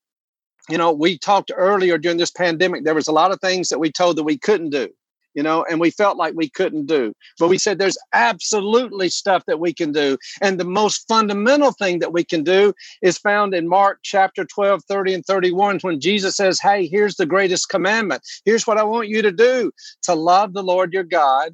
you 0.69 0.77
know, 0.77 0.91
we 0.91 1.17
talked 1.17 1.51
earlier 1.55 1.97
during 1.97 2.17
this 2.17 2.31
pandemic, 2.31 2.83
there 2.83 2.95
was 2.95 3.07
a 3.07 3.13
lot 3.13 3.31
of 3.31 3.39
things 3.39 3.69
that 3.69 3.79
we 3.79 3.91
told 3.91 4.17
that 4.17 4.23
we 4.23 4.37
couldn't 4.37 4.71
do, 4.71 4.89
you 5.33 5.41
know, 5.41 5.65
and 5.69 5.79
we 5.79 5.91
felt 5.91 6.17
like 6.17 6.33
we 6.35 6.49
couldn't 6.49 6.87
do. 6.87 7.13
But 7.39 7.47
we 7.47 7.57
said 7.57 7.79
there's 7.79 7.97
absolutely 8.13 9.09
stuff 9.09 9.43
that 9.47 9.59
we 9.59 9.73
can 9.73 9.91
do. 9.93 10.17
And 10.41 10.59
the 10.59 10.65
most 10.65 11.07
fundamental 11.07 11.71
thing 11.71 11.99
that 11.99 12.11
we 12.11 12.25
can 12.25 12.43
do 12.43 12.73
is 13.01 13.17
found 13.17 13.53
in 13.53 13.69
Mark 13.69 13.99
chapter 14.03 14.43
12, 14.43 14.83
30, 14.83 15.13
and 15.13 15.25
31, 15.25 15.79
when 15.81 16.01
Jesus 16.01 16.35
says, 16.35 16.59
Hey, 16.59 16.85
here's 16.85 17.15
the 17.15 17.25
greatest 17.25 17.69
commandment. 17.69 18.21
Here's 18.43 18.67
what 18.67 18.77
I 18.77 18.83
want 18.83 19.07
you 19.07 19.21
to 19.21 19.31
do 19.31 19.71
to 20.03 20.15
love 20.15 20.53
the 20.53 20.63
Lord 20.63 20.91
your 20.91 21.03
God 21.03 21.53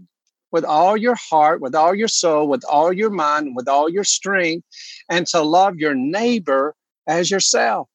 with 0.54 0.64
all 0.64 0.96
your 0.96 1.16
heart, 1.16 1.60
with 1.60 1.76
all 1.76 1.94
your 1.94 2.08
soul, 2.08 2.48
with 2.48 2.64
all 2.70 2.94
your 2.94 3.10
mind, 3.10 3.56
with 3.56 3.68
all 3.68 3.90
your 3.90 4.04
strength, 4.06 4.66
and 5.10 5.28
to 5.28 5.42
love 5.42 5.76
your 5.78 5.96
neighbor 5.96 6.76
as 7.08 7.30
yourself. 7.30 7.90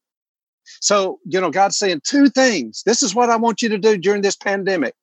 So, 0.80 1.18
you 1.24 1.40
know, 1.40 1.50
God's 1.50 1.78
saying 1.78 2.02
two 2.04 2.28
things. 2.28 2.82
This 2.84 3.02
is 3.02 3.14
what 3.14 3.30
I 3.30 3.36
want 3.36 3.62
you 3.62 3.70
to 3.70 3.78
do 3.78 3.96
during 3.96 4.20
this 4.20 4.36
pandemic. 4.36 4.94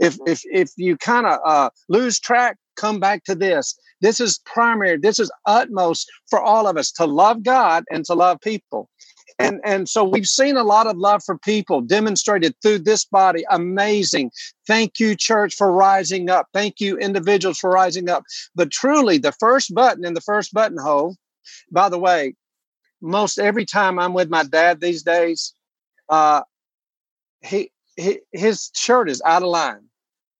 If 0.00 0.18
if 0.26 0.42
if 0.46 0.70
you 0.76 0.96
kind 0.96 1.26
of 1.26 1.38
uh, 1.46 1.70
lose 1.88 2.18
track, 2.18 2.56
come 2.76 2.98
back 2.98 3.22
to 3.24 3.36
this. 3.36 3.78
This 4.00 4.18
is 4.18 4.40
primary. 4.44 4.98
This 4.98 5.20
is 5.20 5.30
utmost 5.46 6.10
for 6.28 6.40
all 6.40 6.66
of 6.66 6.76
us 6.76 6.90
to 6.92 7.06
love 7.06 7.44
God 7.44 7.84
and 7.92 8.04
to 8.06 8.14
love 8.14 8.40
people 8.40 8.88
and 9.38 9.60
and 9.64 9.88
so 9.88 10.04
we've 10.04 10.26
seen 10.26 10.56
a 10.56 10.62
lot 10.62 10.86
of 10.86 10.96
love 10.96 11.22
for 11.24 11.36
people 11.36 11.80
demonstrated 11.80 12.54
through 12.62 12.80
this 12.80 13.04
body. 13.04 13.44
Amazing. 13.50 14.30
Thank 14.66 15.00
you 15.00 15.14
church 15.16 15.54
for 15.54 15.72
rising 15.72 16.30
up. 16.30 16.48
Thank 16.52 16.80
you 16.80 16.96
individuals 16.98 17.58
for 17.58 17.70
rising 17.70 18.08
up. 18.08 18.24
But 18.54 18.70
truly 18.70 19.18
the 19.18 19.32
first 19.32 19.74
button 19.74 20.04
in 20.04 20.14
the 20.14 20.20
first 20.20 20.52
buttonhole 20.54 21.16
by 21.70 21.88
the 21.88 21.98
way 21.98 22.34
most 23.00 23.38
every 23.38 23.64
time 23.64 23.98
i'm 23.98 24.14
with 24.14 24.30
my 24.30 24.44
dad 24.44 24.80
these 24.80 25.02
days 25.02 25.54
uh 26.08 26.42
he, 27.42 27.70
he 27.96 28.20
his 28.32 28.70
shirt 28.74 29.08
is 29.08 29.22
out 29.24 29.42
of 29.42 29.48
line 29.48 29.82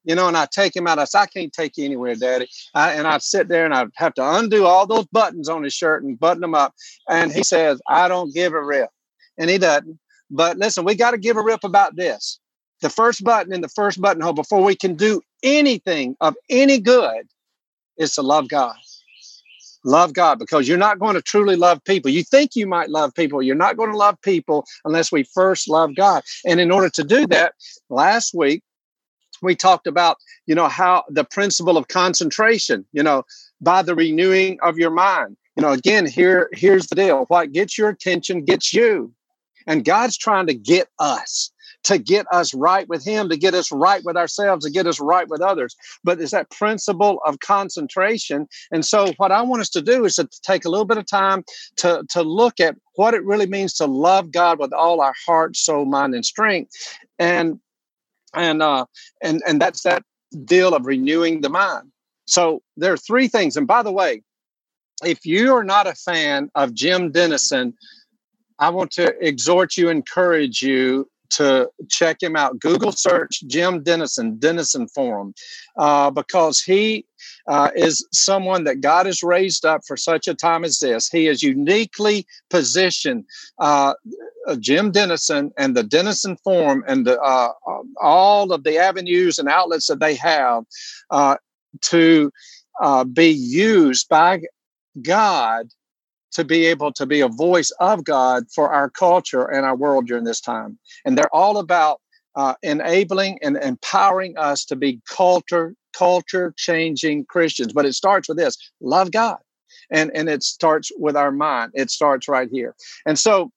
you 0.05 0.15
know, 0.15 0.29
and 0.29 0.37
I 0.37 0.47
take 0.47 0.77
him 0.77 0.87
out. 0.87 0.99
I 0.99 1.05
say, 1.05 1.21
I 1.21 1.27
can't 1.27 1.53
take 1.53 1.77
you 1.77 1.85
anywhere, 1.85 2.15
Daddy. 2.15 2.49
I, 2.75 2.93
and 2.93 3.07
I'd 3.07 3.23
sit 3.23 3.49
there 3.49 3.65
and 3.65 3.75
I'd 3.75 3.89
have 3.97 4.15
to 4.15 4.37
undo 4.37 4.67
all 4.67 4.87
those 4.87 5.07
buttons 5.07 5.49
on 5.49 5.63
his 5.63 5.73
shirt 5.73 6.05
and 6.05 6.19
button 6.19 6.43
them 6.43 6.55
up. 6.55 6.75
And 7.09 7.33
he 7.33 7.43
says, 7.43 7.81
I 7.89 8.09
don't 8.09 8.33
give 8.33 8.53
a 8.53 8.63
rip. 8.63 8.91
And 9.39 9.51
he 9.51 9.59
doesn't. 9.59 9.99
But 10.31 10.59
listen, 10.59 10.85
we 10.85 10.95
got 10.95 11.13
to 11.13 11.19
give 11.19 11.37
a 11.37 11.43
rip 11.43 11.65
about 11.65 11.97
this. 11.97 12.39
The 12.83 12.91
first 12.91 13.25
button 13.25 13.53
in 13.53 13.63
the 13.63 13.69
first 13.69 14.01
buttonhole 14.01 14.35
before 14.35 14.63
we 14.63 14.77
can 14.77 14.95
do 14.95 15.23
anything 15.43 16.17
of 16.21 16.35
any 16.51 16.79
good 16.79 17.27
is 17.97 18.15
to 18.15 18.23
love 18.23 18.49
God. 18.49 18.77
Love 19.87 20.15
God 20.15 20.39
because 20.39 20.67
you're 20.67 20.79
not 20.79 20.99
going 20.99 21.15
to 21.15 21.23
truly 21.23 21.57
love 21.57 21.83
people. 21.85 22.11
You 22.11 22.25
think 22.25 22.57
you 22.57 22.67
might 22.67 22.89
love 22.89 23.15
people. 23.15 23.43
You're 23.43 23.55
not 23.55 23.77
going 23.77 23.91
to 23.91 23.97
love 23.97 24.21
people 24.23 24.65
unless 24.85 25.13
we 25.13 25.25
first 25.25 25.69
love 25.69 25.95
God. 25.95 26.23
And 26.47 26.59
in 26.59 26.71
order 26.71 26.89
to 26.91 27.05
do 27.05 27.27
that, 27.29 27.55
last 27.91 28.35
week 28.35 28.63
we 29.45 29.55
talked 29.55 29.87
about 29.87 30.17
you 30.47 30.55
know 30.55 30.69
how 30.69 31.05
the 31.09 31.25
principle 31.25 31.77
of 31.77 31.89
concentration 31.89 32.85
you 32.93 33.03
know 33.03 33.25
by 33.61 33.83
the 33.83 33.95
renewing 33.95 34.59
of 34.63 34.79
your 34.79 34.91
mind. 34.91 35.37
You 35.57 35.63
know 35.63 35.73
again 35.73 36.07
here 36.07 36.49
here's 36.53 36.87
the 36.87 36.97
deal. 36.97 37.25
What 37.29 37.53
gets 37.53 37.79
your 37.79 37.89
attention 37.89 38.45
gets 38.45 38.75
you. 38.75 39.13
And 39.67 39.85
god's 39.85 40.17
trying 40.17 40.47
to 40.49 40.55
get 40.55 40.89
us 40.99 41.51
to 41.85 41.99
get 41.99 42.27
us 42.33 42.53
right 42.55 42.89
with 42.89 43.05
him 43.05 43.29
to 43.29 43.37
get 43.37 43.55
us 43.55 43.71
right 43.71 44.03
with 44.05 44.17
ourselves 44.17 44.65
to 44.65 44.71
get 44.71 44.87
us 44.87 44.99
right 45.01 45.29
with 45.29 45.41
others. 45.41 45.77
But 46.03 46.21
it's 46.21 46.33
that 46.33 46.51
principle 46.51 47.21
of 47.25 47.39
concentration. 47.41 48.49
And 48.73 48.85
so 48.85 49.13
what 49.17 49.33
i 49.33 49.43
want 49.43 49.63
us 49.63 49.71
to 49.71 49.83
do 49.83 50.05
is 50.05 50.17
to 50.17 50.29
take 50.43 50.65
a 50.65 50.71
little 50.71 50.87
bit 50.87 50.99
of 50.99 51.07
time 51.07 51.45
to 51.77 52.05
to 52.11 52.23
look 52.23 52.59
at 52.59 52.77
what 52.97 53.15
it 53.15 53.25
really 53.25 53.47
means 53.47 53.75
to 53.75 53.87
love 53.87 54.33
god 54.33 54.59
with 54.59 54.73
all 54.73 55.01
our 55.01 55.15
heart 55.27 55.57
soul 55.57 55.85
mind 55.85 56.15
and 56.15 56.27
strength. 56.27 56.71
And 57.19 57.61
and 58.35 58.63
uh, 58.63 58.87
and 59.23 59.43
and 59.47 59.61
that's 59.61 59.83
that 59.83 60.03
deal 60.45 60.75
of 60.75 60.87
renewing 60.87 61.41
the 61.41 61.49
mind. 61.49 61.91
So 62.27 62.63
there 62.77 62.93
are 62.93 62.99
three 62.99 63.29
things. 63.29 63.57
And 63.57 63.67
by 63.67 63.83
the 63.83 63.93
way, 63.93 64.23
if 65.05 65.27
you 65.27 65.55
are 65.55 65.65
not 65.65 65.87
a 65.87 65.95
fan 65.95 66.51
of 66.55 66.75
Jim 66.75 67.11
Denison, 67.13 67.75
I 68.59 68.71
want 68.71 68.93
to 68.93 69.15
exhort 69.27 69.77
you, 69.77 69.89
encourage 69.89 70.63
you 70.63 71.09
to 71.37 71.69
check 71.89 72.23
him 72.23 72.37
out. 72.37 72.59
Google 72.61 72.93
search 72.93 73.43
Jim 73.47 73.83
Denison, 73.83 74.39
Denison 74.39 74.89
Forum, 74.89 75.35
uh, 75.77 76.11
because 76.11 76.61
he 76.61 77.07
uh, 77.49 77.71
is 77.75 78.07
someone 78.13 78.65
that 78.65 78.81
God 78.81 79.07
has 79.07 79.23
raised 79.23 79.65
up 79.65 79.83
for 79.87 79.97
such 79.97 80.29
a 80.29 80.35
time 80.35 80.65
as 80.65 80.79
this. 80.79 81.09
He 81.09 81.27
is 81.27 81.43
uniquely 81.43 82.27
positioned. 82.51 83.25
Uh, 83.59 83.95
uh, 84.47 84.57
Jim 84.57 84.91
Denison 84.91 85.53
and 85.57 85.77
the 85.77 85.83
Denison 85.83 86.37
Forum 86.37 86.85
and 86.87 87.07
the, 87.07 87.21
uh, 87.21 87.53
um, 87.67 87.95
all 88.01 88.53
of 88.53 88.65
the 88.65 88.79
avenues 88.79 89.39
and 89.39 89.49
outlets 89.49 89.87
that 89.87 90.01
they 90.01 90.15
have 90.17 90.65
uh, 91.11 91.37
to 91.83 92.31
uh, 92.81 93.05
be 93.05 93.29
used 93.29 94.09
by 94.09 94.41
God 95.03 95.69
to 96.35 96.45
be 96.45 96.67
able 96.67 96.93
to 96.93 97.07
be 97.07 97.21
a 97.21 97.29
voice 97.29 97.71
of 97.81 98.05
God 98.05 98.45
for 98.55 98.73
our 98.73 98.91
culture 98.91 99.45
and 99.45 99.65
our 99.65 99.77
world 99.77 100.07
during 100.07 100.25
this 100.25 100.41
time. 100.41 100.79
And 101.05 101.17
they're 101.17 101.35
all 101.35 101.59
about 101.59 102.01
uh, 102.37 102.55
enabling 102.63 103.39
and 103.43 103.57
empowering 103.57 104.37
us 104.37 104.65
to 104.67 104.77
be 104.77 105.01
culture 105.09 105.75
culture 105.97 106.53
changing 106.57 107.25
Christians. 107.27 107.73
But 107.73 107.87
it 107.87 107.95
starts 107.95 108.29
with 108.29 108.39
this: 108.39 108.59
love 108.81 109.13
God, 109.13 109.39
and 109.91 110.11
and 110.15 110.29
it 110.29 110.43
starts 110.43 110.91
with 110.99 111.17
our 111.17 111.31
mind. 111.31 111.73
It 111.75 111.91
starts 111.91 112.29
right 112.29 112.49
here. 112.51 112.75
And 113.07 113.19
so 113.19 113.53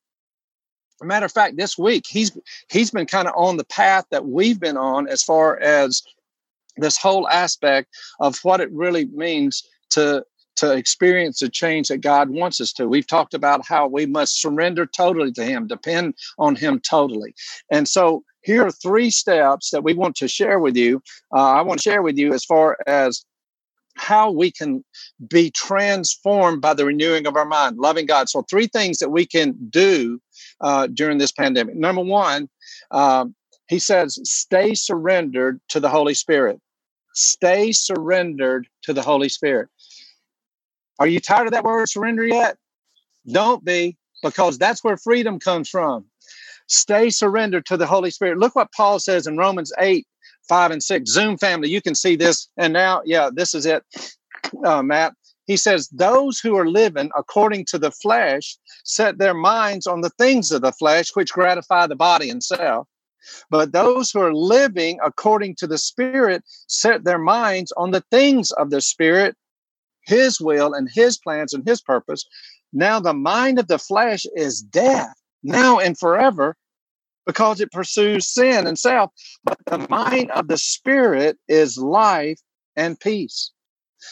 matter 1.01 1.25
of 1.25 1.31
fact, 1.31 1.57
this 1.57 1.77
week 1.77 2.05
he's 2.07 2.38
he's 2.69 2.91
been 2.91 3.05
kind 3.05 3.27
of 3.27 3.34
on 3.36 3.57
the 3.57 3.65
path 3.65 4.05
that 4.12 4.27
we've 4.27 4.60
been 4.60 4.77
on 4.77 5.07
as 5.07 5.24
far 5.24 5.60
as 5.60 6.03
this 6.77 6.98
whole 6.98 7.27
aspect 7.29 7.89
of 8.19 8.38
what 8.43 8.62
it 8.62 8.72
really 8.72 9.05
means 9.07 9.63
to 9.89 10.24
to 10.57 10.73
experience 10.73 11.39
the 11.39 11.49
change 11.49 11.87
that 11.87 11.99
God 11.99 12.29
wants 12.29 12.61
us 12.61 12.73
to. 12.73 12.87
We've 12.87 13.07
talked 13.07 13.33
about 13.33 13.65
how 13.65 13.87
we 13.87 14.05
must 14.05 14.41
surrender 14.41 14.85
totally 14.85 15.31
to 15.33 15.43
Him, 15.43 15.67
depend 15.67 16.15
on 16.37 16.55
Him 16.55 16.79
totally. 16.79 17.33
And 17.71 17.87
so 17.87 18.23
here 18.41 18.65
are 18.65 18.71
three 18.71 19.09
steps 19.09 19.71
that 19.71 19.83
we 19.83 19.93
want 19.93 20.15
to 20.17 20.27
share 20.27 20.59
with 20.59 20.75
you. 20.75 21.01
Uh, 21.35 21.51
I 21.53 21.61
want 21.61 21.79
to 21.79 21.89
share 21.89 22.01
with 22.01 22.17
you 22.17 22.33
as 22.33 22.45
far 22.45 22.77
as 22.87 23.25
how 23.95 24.31
we 24.31 24.51
can 24.51 24.83
be 25.27 25.49
transformed 25.51 26.61
by 26.61 26.73
the 26.73 26.85
renewing 26.85 27.25
of 27.27 27.35
our 27.35 27.45
mind, 27.45 27.77
loving 27.77 28.05
God. 28.05 28.29
So, 28.29 28.43
three 28.43 28.67
things 28.67 28.99
that 28.99 29.09
we 29.09 29.25
can 29.25 29.55
do 29.69 30.21
uh, 30.61 30.87
during 30.87 31.17
this 31.17 31.31
pandemic. 31.31 31.75
Number 31.75 32.03
one, 32.03 32.47
um, 32.91 33.35
he 33.67 33.79
says, 33.79 34.19
stay 34.23 34.75
surrendered 34.75 35.59
to 35.69 35.79
the 35.79 35.89
Holy 35.89 36.13
Spirit. 36.13 36.61
Stay 37.13 37.71
surrendered 37.71 38.67
to 38.83 38.93
the 38.93 39.01
Holy 39.01 39.29
Spirit. 39.29 39.69
Are 41.00 41.08
you 41.08 41.20
tired 41.20 41.48
of 41.48 41.54
that 41.54 41.63
word 41.63 41.89
surrender 41.89 42.25
yet? 42.25 42.58
Don't 43.32 43.63
be, 43.63 43.98
because 44.24 44.58
that's 44.58 44.84
where 44.84 44.98
freedom 44.98 45.39
comes 45.39 45.70
from. 45.70 46.06
Stay 46.68 47.10
surrendered 47.10 47.66
to 47.66 47.77
the 47.77 47.86
Holy 47.86 48.12
Spirit. 48.12 48.39
Look 48.39 48.56
what 48.56 48.72
Paul 48.74 49.00
says 49.00 49.27
in 49.27 49.38
Romans 49.38 49.72
8, 49.80 50.06
5, 50.50 50.72
and 50.72 50.84
6. 50.84 51.10
Zoom 51.10 51.38
family, 51.38 51.70
you 51.70 51.82
can 51.82 51.96
see 51.96 52.16
this. 52.16 52.50
And 52.58 52.74
now, 52.74 53.01
yeah, 53.06 53.30
this 53.34 53.54
is 53.54 53.66
it, 53.66 53.84
uh, 54.66 54.82
Matt. 54.82 55.13
He 55.46 55.56
says, 55.56 55.88
Those 55.89 56.39
who 56.39 56.58
are 56.58 56.68
living 56.68 57.10
according 57.18 57.66
to 57.66 57.77
the 57.77 57.92
flesh 57.92 58.58
set 58.84 59.18
their 59.18 59.34
minds 59.34 59.88
on 59.88 60.01
the 60.01 60.10
things 60.12 60.51
of 60.51 60.62
the 60.62 60.74
flesh, 60.74 61.16
which 61.16 61.32
gratify 61.32 61.88
the 61.88 61.96
body 61.96 62.30
and 62.30 62.44
self. 62.44 62.88
But 63.50 63.72
those 63.72 64.12
who 64.12 64.22
are 64.22 64.34
living 64.34 65.00
according 65.04 65.56
to 65.56 65.68
the 65.68 65.77
Spirit 65.77 66.44
set 66.68 67.04
their 67.04 67.18
minds 67.18 67.72
on 67.77 67.92
the 67.92 68.04
things 68.12 68.51
of 68.51 68.70
the 68.70 68.82
Spirit, 68.82 69.36
His 70.07 70.39
will 70.41 70.73
and 70.73 70.89
His 70.91 71.17
plans 71.17 71.53
and 71.53 71.67
His 71.67 71.81
purpose. 71.81 72.25
Now, 72.73 72.99
the 72.99 73.13
mind 73.13 73.59
of 73.59 73.67
the 73.67 73.77
flesh 73.77 74.25
is 74.35 74.61
death, 74.61 75.13
now 75.43 75.79
and 75.79 75.97
forever, 75.97 76.55
because 77.25 77.61
it 77.61 77.71
pursues 77.71 78.25
sin 78.25 78.65
and 78.65 78.79
self. 78.79 79.11
But 79.43 79.59
the 79.65 79.85
mind 79.89 80.31
of 80.31 80.47
the 80.47 80.57
Spirit 80.57 81.37
is 81.47 81.77
life 81.77 82.39
and 82.75 82.99
peace. 82.99 83.51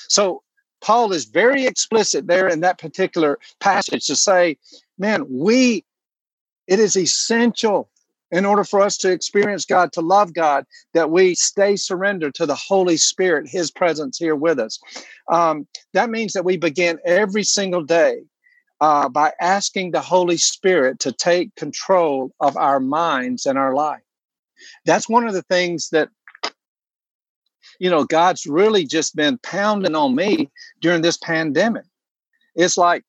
So, 0.10 0.42
Paul 0.82 1.14
is 1.14 1.26
very 1.26 1.66
explicit 1.66 2.28
there 2.28 2.48
in 2.48 2.60
that 2.60 2.78
particular 2.78 3.40
passage 3.60 4.06
to 4.06 4.16
say, 4.16 4.58
man, 5.00 5.26
we, 5.30 5.84
it 6.68 6.80
is 6.80 6.96
essential 6.96 7.90
in 8.32 8.46
order 8.46 8.64
for 8.64 8.82
us 8.82 8.98
to 8.98 9.12
experience 9.12 9.66
God, 9.66 9.92
to 9.94 10.02
love 10.02 10.34
God, 10.34 10.66
that 10.94 11.12
we 11.12 11.36
stay 11.36 11.76
surrendered 11.76 12.34
to 12.36 12.46
the 12.46 12.56
Holy 12.56 12.98
Spirit, 12.98 13.48
His 13.48 13.72
presence 13.72 14.18
here 14.18 14.36
with 14.36 14.60
us. 14.60 14.80
Um, 15.32 15.68
that 15.94 16.10
means 16.10 16.34
that 16.34 16.46
we 16.46 16.58
begin 16.58 17.00
every 17.06 17.44
single 17.44 17.84
day 17.84 18.22
uh, 18.82 19.10
by 19.10 19.32
asking 19.40 19.92
the 19.92 20.02
Holy 20.02 20.38
Spirit 20.38 21.00
to 21.00 21.12
take 21.12 21.56
control 21.56 22.32
of 22.40 22.58
our 22.58 22.80
minds 22.80 23.46
and 23.46 23.58
our 23.58 23.74
life. 23.74 24.02
That's 24.86 25.10
one 25.10 25.28
of 25.28 25.34
the 25.34 25.44
things 25.44 25.90
that 25.90 26.10
you 27.80 27.90
know 27.90 28.06
God's 28.06 28.46
really 28.46 28.86
just 28.86 29.16
been 29.16 29.38
pounding 29.40 29.96
on 29.96 30.16
me 30.16 30.50
during 30.82 31.02
this 31.02 31.18
pandemic. 31.18 31.86
It's 32.56 32.78
like 32.78 33.04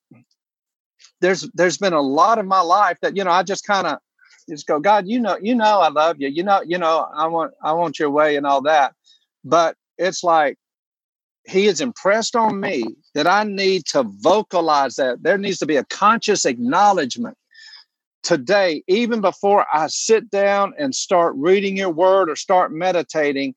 there's 1.20 1.48
there's 1.54 1.78
been 1.78 1.92
a 1.92 2.00
lot 2.00 2.38
of 2.38 2.46
my 2.46 2.60
life 2.60 2.98
that 3.02 3.16
you 3.16 3.24
know 3.24 3.30
I 3.30 3.42
just 3.42 3.66
kind 3.66 3.86
of 3.86 3.98
just 4.48 4.66
go, 4.66 4.78
God, 4.80 5.06
you 5.06 5.18
know, 5.20 5.38
you 5.40 5.54
know, 5.54 5.80
I 5.80 5.88
love 5.88 6.16
you. 6.18 6.28
You 6.28 6.42
know, 6.42 6.62
you 6.64 6.78
know, 6.78 7.08
I 7.14 7.26
want, 7.26 7.52
I 7.62 7.72
want 7.72 7.98
your 7.98 8.10
way 8.10 8.36
and 8.36 8.46
all 8.46 8.62
that. 8.62 8.94
But 9.44 9.76
it's 9.98 10.22
like 10.22 10.58
he 11.46 11.66
is 11.66 11.80
impressed 11.80 12.36
on 12.36 12.60
me 12.60 12.84
that 13.14 13.26
I 13.26 13.44
need 13.44 13.86
to 13.86 14.04
vocalize 14.20 14.96
that. 14.96 15.22
There 15.22 15.38
needs 15.38 15.58
to 15.58 15.66
be 15.66 15.76
a 15.76 15.84
conscious 15.84 16.44
acknowledgement 16.44 17.36
today, 18.22 18.82
even 18.88 19.20
before 19.20 19.66
I 19.72 19.86
sit 19.86 20.30
down 20.30 20.74
and 20.78 20.94
start 20.94 21.34
reading 21.36 21.76
your 21.76 21.90
word 21.90 22.28
or 22.28 22.36
start 22.36 22.72
meditating. 22.72 23.54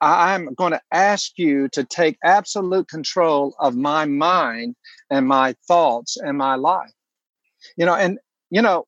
I'm 0.00 0.54
going 0.54 0.72
to 0.72 0.80
ask 0.92 1.32
you 1.36 1.68
to 1.70 1.84
take 1.84 2.16
absolute 2.22 2.88
control 2.88 3.54
of 3.58 3.76
my 3.76 4.04
mind 4.04 4.76
and 5.10 5.26
my 5.26 5.54
thoughts 5.66 6.16
and 6.16 6.38
my 6.38 6.54
life. 6.54 6.92
You 7.76 7.84
know, 7.84 7.94
and 7.94 8.18
you 8.50 8.62
know, 8.62 8.86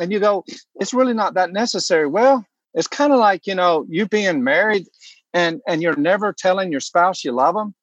and 0.00 0.12
you 0.12 0.20
go, 0.20 0.44
it's 0.76 0.94
really 0.94 1.14
not 1.14 1.34
that 1.34 1.52
necessary. 1.52 2.06
Well, 2.06 2.44
it's 2.74 2.88
kind 2.88 3.12
of 3.12 3.18
like, 3.18 3.46
you 3.46 3.54
know, 3.54 3.86
you 3.88 4.06
being 4.06 4.44
married 4.44 4.86
and 5.32 5.60
and 5.66 5.82
you're 5.82 5.96
never 5.96 6.32
telling 6.32 6.70
your 6.70 6.80
spouse 6.80 7.24
you 7.24 7.32
love 7.32 7.54
them. 7.54 7.74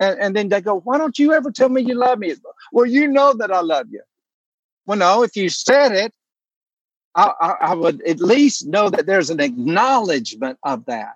And, 0.00 0.18
and 0.20 0.36
then 0.36 0.48
they 0.48 0.60
go, 0.60 0.80
why 0.80 0.98
don't 0.98 1.18
you 1.18 1.32
ever 1.32 1.50
tell 1.50 1.68
me 1.68 1.82
you 1.82 1.94
love 1.94 2.18
me? 2.18 2.34
Well, 2.72 2.86
you 2.86 3.06
know 3.08 3.34
that 3.34 3.52
I 3.52 3.60
love 3.60 3.86
you. 3.90 4.02
Well, 4.86 4.98
no, 4.98 5.22
if 5.22 5.36
you 5.36 5.48
said 5.48 5.92
it, 5.92 6.12
I, 7.14 7.32
I, 7.40 7.54
I 7.60 7.74
would 7.74 8.02
at 8.02 8.20
least 8.20 8.66
know 8.66 8.90
that 8.90 9.06
there's 9.06 9.30
an 9.30 9.40
acknowledgement 9.40 10.58
of 10.64 10.86
that. 10.86 11.14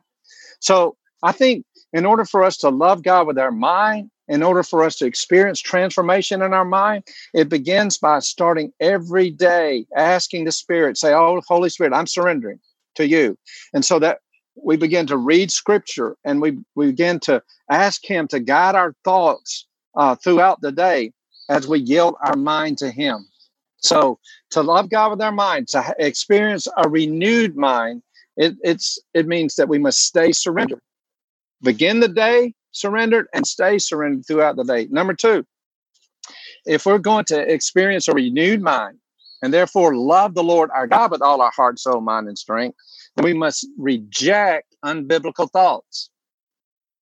So 0.60 0.96
I 1.22 1.32
think 1.32 1.64
in 1.92 2.06
order 2.06 2.24
for 2.24 2.42
us 2.44 2.58
to 2.58 2.68
love 2.68 3.02
God 3.02 3.26
with 3.26 3.38
our 3.38 3.50
mind 3.50 4.10
in 4.28 4.42
order 4.42 4.62
for 4.62 4.82
us 4.82 4.96
to 4.96 5.06
experience 5.06 5.60
transformation 5.60 6.42
in 6.42 6.52
our 6.52 6.64
mind, 6.64 7.04
it 7.32 7.48
begins 7.48 7.98
by 7.98 8.18
starting 8.18 8.72
every 8.80 9.30
day 9.30 9.86
asking 9.96 10.44
the 10.44 10.52
Spirit, 10.52 10.98
say, 10.98 11.12
Oh, 11.12 11.40
Holy 11.46 11.68
Spirit, 11.68 11.92
I'm 11.92 12.06
surrendering 12.06 12.58
to 12.96 13.06
you. 13.06 13.38
And 13.72 13.84
so 13.84 13.98
that 14.00 14.18
we 14.56 14.76
begin 14.76 15.06
to 15.06 15.16
read 15.16 15.50
scripture 15.50 16.16
and 16.24 16.40
we, 16.40 16.58
we 16.74 16.86
begin 16.86 17.20
to 17.20 17.42
ask 17.70 18.04
Him 18.04 18.26
to 18.28 18.40
guide 18.40 18.74
our 18.74 18.94
thoughts 19.04 19.66
uh, 19.96 20.14
throughout 20.16 20.60
the 20.60 20.72
day 20.72 21.12
as 21.48 21.68
we 21.68 21.78
yield 21.78 22.16
our 22.22 22.36
mind 22.36 22.78
to 22.78 22.90
Him. 22.90 23.26
So 23.78 24.18
to 24.50 24.62
love 24.62 24.90
God 24.90 25.12
with 25.12 25.20
our 25.20 25.32
mind, 25.32 25.68
to 25.68 25.94
experience 25.98 26.66
a 26.76 26.88
renewed 26.88 27.56
mind, 27.56 28.02
it, 28.36 28.54
it's 28.62 28.98
it 29.14 29.26
means 29.26 29.54
that 29.54 29.68
we 29.68 29.78
must 29.78 30.04
stay 30.04 30.32
surrendered. 30.32 30.80
Begin 31.62 32.00
the 32.00 32.08
day 32.08 32.54
surrendered 32.76 33.26
and 33.34 33.46
stay 33.46 33.78
surrendered 33.78 34.26
throughout 34.26 34.56
the 34.56 34.64
day. 34.64 34.86
Number 34.90 35.14
two, 35.14 35.46
if 36.64 36.86
we're 36.86 36.98
going 36.98 37.24
to 37.26 37.40
experience 37.40 38.08
a 38.08 38.12
renewed 38.12 38.62
mind 38.62 38.98
and 39.42 39.52
therefore 39.52 39.96
love 39.96 40.34
the 40.34 40.42
Lord 40.42 40.70
our 40.74 40.86
God 40.86 41.10
with 41.10 41.22
all 41.22 41.40
our 41.40 41.52
heart, 41.54 41.78
soul, 41.78 42.00
mind, 42.00 42.28
and 42.28 42.38
strength, 42.38 42.76
then 43.14 43.24
we 43.24 43.34
must 43.34 43.66
reject 43.78 44.74
unbiblical 44.84 45.50
thoughts. 45.50 46.10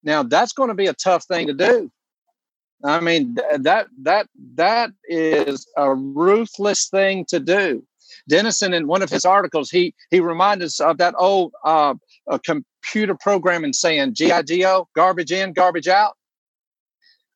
Now, 0.03 0.23
that's 0.23 0.53
going 0.53 0.69
to 0.69 0.75
be 0.75 0.87
a 0.87 0.95
tough 0.95 1.25
thing 1.25 1.47
to 1.47 1.55
do. 1.55 1.91
I 2.85 3.01
mean 3.01 3.37
that 3.59 3.87
that 4.03 4.29
that 4.57 4.91
is 5.05 5.67
a 5.77 5.95
ruthless 5.95 6.89
thing 6.89 7.25
to 7.29 7.41
do. 7.41 7.83
Denison, 8.29 8.75
in 8.75 8.87
one 8.87 9.03
of 9.03 9.09
his 9.09 9.25
articles, 9.25 9.71
he 9.71 9.95
he 10.11 10.21
reminded 10.21 10.67
us 10.67 10.81
of 10.81 10.99
that 10.99 11.15
old 11.19 11.53
uh, 11.65 11.95
computer 12.39 13.15
program 13.15 13.65
and 13.65 13.75
saying 13.75 14.15
GIGO, 14.15 14.87
garbage 14.95 15.33
in, 15.33 15.53
garbage 15.53 15.89
out. 15.89 16.15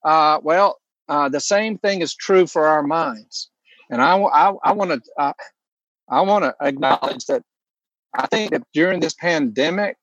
Uh, 0.04 0.40
well, 0.42 0.78
uh, 1.08 1.28
the 1.28 1.40
same 1.40 1.78
thing 1.78 2.02
is 2.02 2.14
true 2.14 2.46
for 2.46 2.66
our 2.66 2.82
minds. 2.82 3.50
And 3.90 4.02
I, 4.02 4.16
I, 4.18 4.52
I 4.62 4.72
want 4.72 4.90
to 4.90 5.00
uh, 5.18 5.32
I 6.08 6.20
want 6.22 6.44
to 6.44 6.54
acknowledge 6.60 7.26
that 7.26 7.42
I 8.14 8.26
think 8.26 8.50
that 8.52 8.62
during 8.72 9.00
this 9.00 9.14
pandemic, 9.14 9.96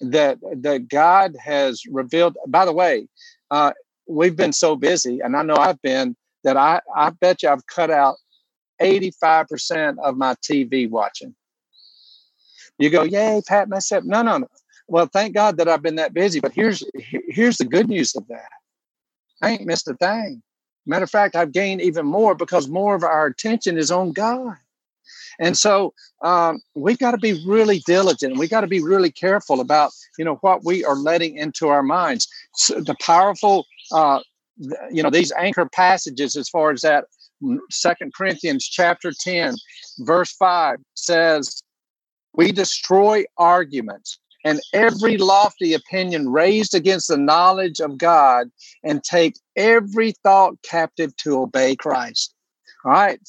that 0.00 0.38
that 0.62 0.88
God 0.88 1.36
has 1.42 1.82
revealed. 1.86 2.36
By 2.46 2.64
the 2.64 2.72
way, 2.72 3.08
uh, 3.50 3.72
we've 4.08 4.36
been 4.36 4.52
so 4.52 4.76
busy, 4.76 5.20
and 5.20 5.36
I 5.36 5.42
know 5.42 5.56
I've 5.56 5.80
been 5.82 6.16
that 6.44 6.56
I 6.56 6.80
I 6.96 7.10
bet 7.10 7.42
you 7.42 7.50
I've 7.50 7.66
cut 7.66 7.90
out 7.90 8.16
85% 8.80 9.98
of 9.98 10.16
my 10.16 10.34
TV 10.36 10.88
watching. 10.88 11.34
You 12.80 12.88
go, 12.88 13.02
yay, 13.02 13.42
pat 13.46 13.68
myself. 13.68 14.04
No, 14.04 14.22
no, 14.22 14.38
no. 14.38 14.48
Well, 14.88 15.06
thank 15.06 15.34
God 15.34 15.58
that 15.58 15.68
I've 15.68 15.82
been 15.82 15.96
that 15.96 16.14
busy. 16.14 16.40
But 16.40 16.52
here's 16.52 16.82
here's 16.94 17.58
the 17.58 17.66
good 17.66 17.88
news 17.88 18.16
of 18.16 18.26
that. 18.28 18.50
I 19.42 19.50
ain't 19.50 19.66
missed 19.66 19.86
a 19.86 19.94
thing. 19.94 20.42
Matter 20.86 21.04
of 21.04 21.10
fact, 21.10 21.36
I've 21.36 21.52
gained 21.52 21.82
even 21.82 22.06
more 22.06 22.34
because 22.34 22.68
more 22.68 22.94
of 22.94 23.04
our 23.04 23.26
attention 23.26 23.76
is 23.76 23.90
on 23.90 24.12
God. 24.12 24.56
And 25.38 25.56
so 25.56 25.92
um, 26.22 26.60
we've 26.74 26.98
got 26.98 27.12
to 27.12 27.18
be 27.18 27.44
really 27.46 27.80
diligent. 27.80 28.38
We 28.38 28.48
got 28.48 28.62
to 28.62 28.66
be 28.66 28.82
really 28.82 29.10
careful 29.10 29.60
about 29.60 29.92
you 30.18 30.24
know 30.24 30.36
what 30.36 30.64
we 30.64 30.82
are 30.84 30.96
letting 30.96 31.36
into 31.36 31.68
our 31.68 31.82
minds. 31.82 32.26
So 32.54 32.80
the 32.80 32.96
powerful, 33.00 33.66
uh, 33.92 34.20
you 34.90 35.02
know, 35.02 35.10
these 35.10 35.32
anchor 35.32 35.68
passages 35.68 36.34
as 36.34 36.48
far 36.48 36.70
as 36.70 36.80
that 36.80 37.04
Second 37.70 38.14
Corinthians 38.14 38.66
chapter 38.66 39.12
10, 39.18 39.54
verse 40.00 40.32
5 40.32 40.78
says, 40.94 41.62
We 42.34 42.52
destroy 42.52 43.24
arguments 43.36 44.18
and 44.44 44.60
every 44.72 45.18
lofty 45.18 45.74
opinion 45.74 46.30
raised 46.30 46.74
against 46.74 47.08
the 47.08 47.16
knowledge 47.16 47.80
of 47.80 47.98
God 47.98 48.50
and 48.82 49.02
take 49.02 49.38
every 49.56 50.12
thought 50.22 50.54
captive 50.62 51.14
to 51.18 51.40
obey 51.40 51.76
Christ. 51.76 52.34
All 52.84 52.92
right. 52.92 53.20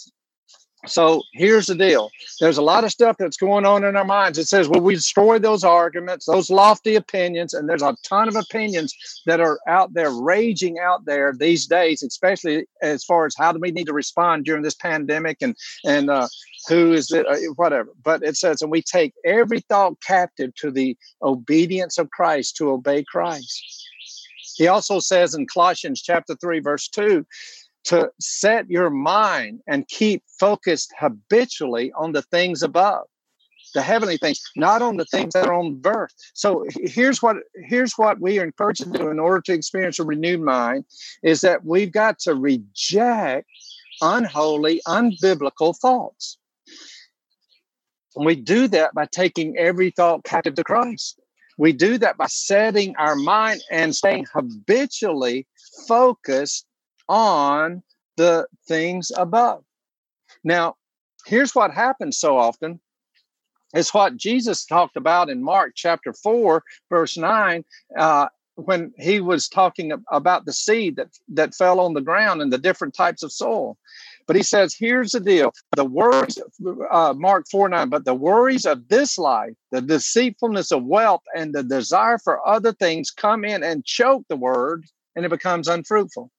So 0.87 1.21
here's 1.33 1.67
the 1.67 1.75
deal. 1.75 2.09
There's 2.39 2.57
a 2.57 2.63
lot 2.63 2.83
of 2.83 2.91
stuff 2.91 3.17
that's 3.19 3.37
going 3.37 3.65
on 3.65 3.83
in 3.83 3.95
our 3.95 4.05
minds. 4.05 4.39
It 4.39 4.47
says, 4.47 4.67
well, 4.67 4.81
we 4.81 4.95
destroy 4.95 5.37
those 5.37 5.63
arguments, 5.63 6.25
those 6.25 6.49
lofty 6.49 6.95
opinions, 6.95 7.53
and 7.53 7.69
there's 7.69 7.83
a 7.83 7.95
ton 8.03 8.27
of 8.27 8.35
opinions 8.35 8.95
that 9.27 9.39
are 9.39 9.59
out 9.67 9.93
there, 9.93 10.09
raging 10.09 10.79
out 10.79 11.05
there 11.05 11.33
these 11.37 11.67
days, 11.67 12.01
especially 12.01 12.65
as 12.81 13.03
far 13.03 13.27
as 13.27 13.35
how 13.37 13.51
do 13.51 13.59
we 13.59 13.71
need 13.71 13.85
to 13.87 13.93
respond 13.93 14.45
during 14.45 14.63
this 14.63 14.75
pandemic 14.75 15.37
and 15.41 15.55
and 15.85 16.09
uh, 16.09 16.27
who 16.67 16.93
is 16.93 17.11
it, 17.11 17.27
uh, 17.27 17.37
whatever. 17.55 17.91
But 18.03 18.23
it 18.23 18.35
says, 18.35 18.61
and 18.61 18.71
we 18.71 18.81
take 18.81 19.13
every 19.23 19.59
thought 19.59 20.01
captive 20.01 20.53
to 20.55 20.71
the 20.71 20.97
obedience 21.21 21.99
of 21.99 22.09
Christ 22.09 22.55
to 22.57 22.71
obey 22.71 23.03
Christ. 23.03 23.87
He 24.55 24.67
also 24.67 24.99
says 24.99 25.33
in 25.35 25.47
Colossians 25.47 26.01
chapter 26.01 26.35
3, 26.35 26.59
verse 26.59 26.87
2, 26.87 27.25
to 27.83 28.11
set 28.19 28.69
your 28.69 28.89
mind 28.89 29.61
and 29.67 29.87
keep 29.87 30.23
focused 30.39 30.93
habitually 30.99 31.91
on 31.93 32.11
the 32.11 32.21
things 32.21 32.61
above 32.63 33.05
the 33.73 33.81
heavenly 33.81 34.17
things 34.17 34.41
not 34.55 34.81
on 34.81 34.97
the 34.97 35.05
things 35.05 35.33
that 35.33 35.47
are 35.47 35.53
on 35.53 35.75
birth 35.75 36.11
so 36.33 36.65
here's 36.83 37.21
what 37.21 37.37
here's 37.55 37.93
what 37.93 38.19
we 38.19 38.37
are 38.37 38.43
encouraged 38.43 38.83
to 38.83 38.89
do 38.89 39.09
in 39.09 39.19
order 39.19 39.39
to 39.39 39.53
experience 39.53 39.97
a 39.97 40.03
renewed 40.03 40.41
mind 40.41 40.83
is 41.23 41.41
that 41.41 41.63
we've 41.63 41.91
got 41.91 42.19
to 42.19 42.35
reject 42.35 43.47
unholy 44.01 44.81
unbiblical 44.87 45.77
thoughts. 45.77 46.37
And 48.15 48.25
we 48.25 48.35
do 48.35 48.67
that 48.67 48.93
by 48.93 49.05
taking 49.05 49.57
every 49.57 49.91
thought 49.91 50.23
captive 50.23 50.55
to 50.55 50.63
christ. 50.63 51.19
We 51.57 51.71
do 51.71 51.97
that 51.99 52.17
by 52.17 52.25
setting 52.27 52.95
our 52.97 53.15
mind 53.15 53.61
and 53.71 53.95
staying 53.95 54.25
habitually 54.33 55.47
focused 55.87 56.65
on 57.09 57.83
the 58.17 58.47
things 58.67 59.11
above. 59.15 59.63
Now, 60.43 60.75
here's 61.25 61.55
what 61.55 61.71
happens 61.71 62.17
so 62.17 62.37
often 62.37 62.79
is 63.75 63.93
what 63.93 64.17
Jesus 64.17 64.65
talked 64.65 64.97
about 64.97 65.29
in 65.29 65.43
Mark 65.43 65.73
chapter 65.75 66.13
4, 66.13 66.63
verse 66.89 67.17
9, 67.17 67.63
uh, 67.97 68.27
when 68.55 68.93
he 68.97 69.21
was 69.21 69.47
talking 69.47 69.91
about 70.11 70.45
the 70.45 70.53
seed 70.53 70.97
that, 70.97 71.07
that 71.29 71.55
fell 71.55 71.79
on 71.79 71.93
the 71.93 72.01
ground 72.01 72.41
and 72.41 72.51
the 72.51 72.57
different 72.57 72.93
types 72.93 73.23
of 73.23 73.31
soil. 73.31 73.77
But 74.27 74.35
he 74.35 74.43
says, 74.43 74.75
here's 74.77 75.11
the 75.11 75.19
deal 75.19 75.53
the 75.75 75.85
worries, 75.85 76.37
uh, 76.91 77.13
Mark 77.17 77.45
4 77.49 77.69
9, 77.69 77.89
but 77.89 78.05
the 78.05 78.13
worries 78.13 78.65
of 78.65 78.87
this 78.87 79.17
life, 79.17 79.53
the 79.71 79.81
deceitfulness 79.81 80.71
of 80.71 80.83
wealth, 80.83 81.23
and 81.35 81.53
the 81.53 81.63
desire 81.63 82.17
for 82.17 82.45
other 82.47 82.73
things 82.73 83.09
come 83.09 83.43
in 83.43 83.63
and 83.63 83.85
choke 83.85 84.23
the 84.29 84.35
word, 84.35 84.85
and 85.15 85.25
it 85.25 85.29
becomes 85.29 85.67
unfruitful. 85.67 86.29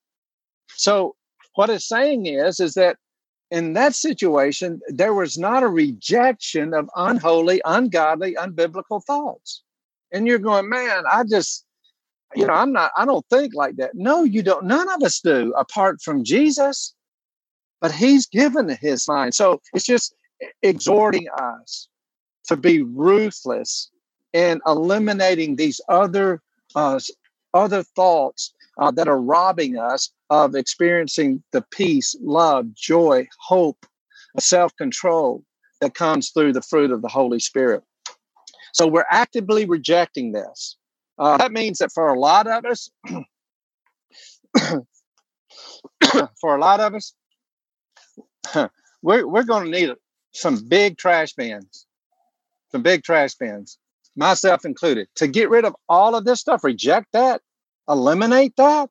So 0.76 1.14
what 1.54 1.70
it's 1.70 1.88
saying 1.88 2.26
is, 2.26 2.60
is 2.60 2.74
that 2.74 2.96
in 3.50 3.74
that 3.74 3.94
situation, 3.94 4.80
there 4.88 5.12
was 5.12 5.36
not 5.36 5.62
a 5.62 5.68
rejection 5.68 6.72
of 6.72 6.88
unholy, 6.96 7.60
ungodly, 7.66 8.34
unbiblical 8.34 9.04
thoughts. 9.04 9.62
And 10.10 10.26
you're 10.26 10.38
going, 10.38 10.70
man, 10.70 11.04
I 11.10 11.24
just, 11.24 11.66
you 12.34 12.46
know, 12.46 12.54
I'm 12.54 12.72
not, 12.72 12.92
I 12.96 13.04
don't 13.04 13.26
think 13.28 13.54
like 13.54 13.76
that. 13.76 13.90
No, 13.94 14.24
you 14.24 14.42
don't. 14.42 14.64
None 14.64 14.88
of 14.88 15.02
us 15.02 15.20
do 15.20 15.52
apart 15.56 16.00
from 16.00 16.24
Jesus, 16.24 16.94
but 17.80 17.92
he's 17.92 18.26
given 18.26 18.76
his 18.80 19.06
mind. 19.06 19.34
So 19.34 19.60
it's 19.74 19.84
just 19.84 20.14
exhorting 20.62 21.28
us 21.38 21.88
to 22.46 22.56
be 22.56 22.82
ruthless 22.82 23.90
in 24.32 24.60
eliminating 24.66 25.56
these 25.56 25.78
other, 25.90 26.40
uh, 26.74 26.98
other 27.52 27.82
thoughts 27.82 28.54
uh, 28.82 28.90
that 28.90 29.06
are 29.06 29.20
robbing 29.20 29.78
us 29.78 30.10
of 30.28 30.56
experiencing 30.56 31.40
the 31.52 31.64
peace, 31.70 32.16
love, 32.20 32.74
joy, 32.74 33.24
hope, 33.38 33.86
self 34.40 34.74
control 34.76 35.44
that 35.80 35.94
comes 35.94 36.30
through 36.30 36.52
the 36.52 36.62
fruit 36.62 36.90
of 36.90 37.00
the 37.00 37.08
Holy 37.08 37.38
Spirit. 37.38 37.84
So 38.72 38.88
we're 38.88 39.04
actively 39.08 39.66
rejecting 39.66 40.32
this. 40.32 40.76
Uh, 41.16 41.36
that 41.36 41.52
means 41.52 41.78
that 41.78 41.92
for 41.92 42.08
a 42.08 42.18
lot 42.18 42.48
of 42.48 42.64
us, 42.64 42.90
for 46.40 46.56
a 46.56 46.58
lot 46.58 46.80
of 46.80 46.96
us, 46.96 47.14
we're, 49.02 49.28
we're 49.28 49.44
going 49.44 49.66
to 49.66 49.70
need 49.70 49.94
some 50.32 50.66
big 50.66 50.98
trash 50.98 51.34
bins, 51.34 51.86
some 52.72 52.82
big 52.82 53.04
trash 53.04 53.36
bins, 53.36 53.78
myself 54.16 54.64
included, 54.64 55.06
to 55.14 55.28
get 55.28 55.50
rid 55.50 55.64
of 55.64 55.76
all 55.88 56.16
of 56.16 56.24
this 56.24 56.40
stuff, 56.40 56.64
reject 56.64 57.06
that, 57.12 57.42
eliminate 57.88 58.54
that, 58.56 58.90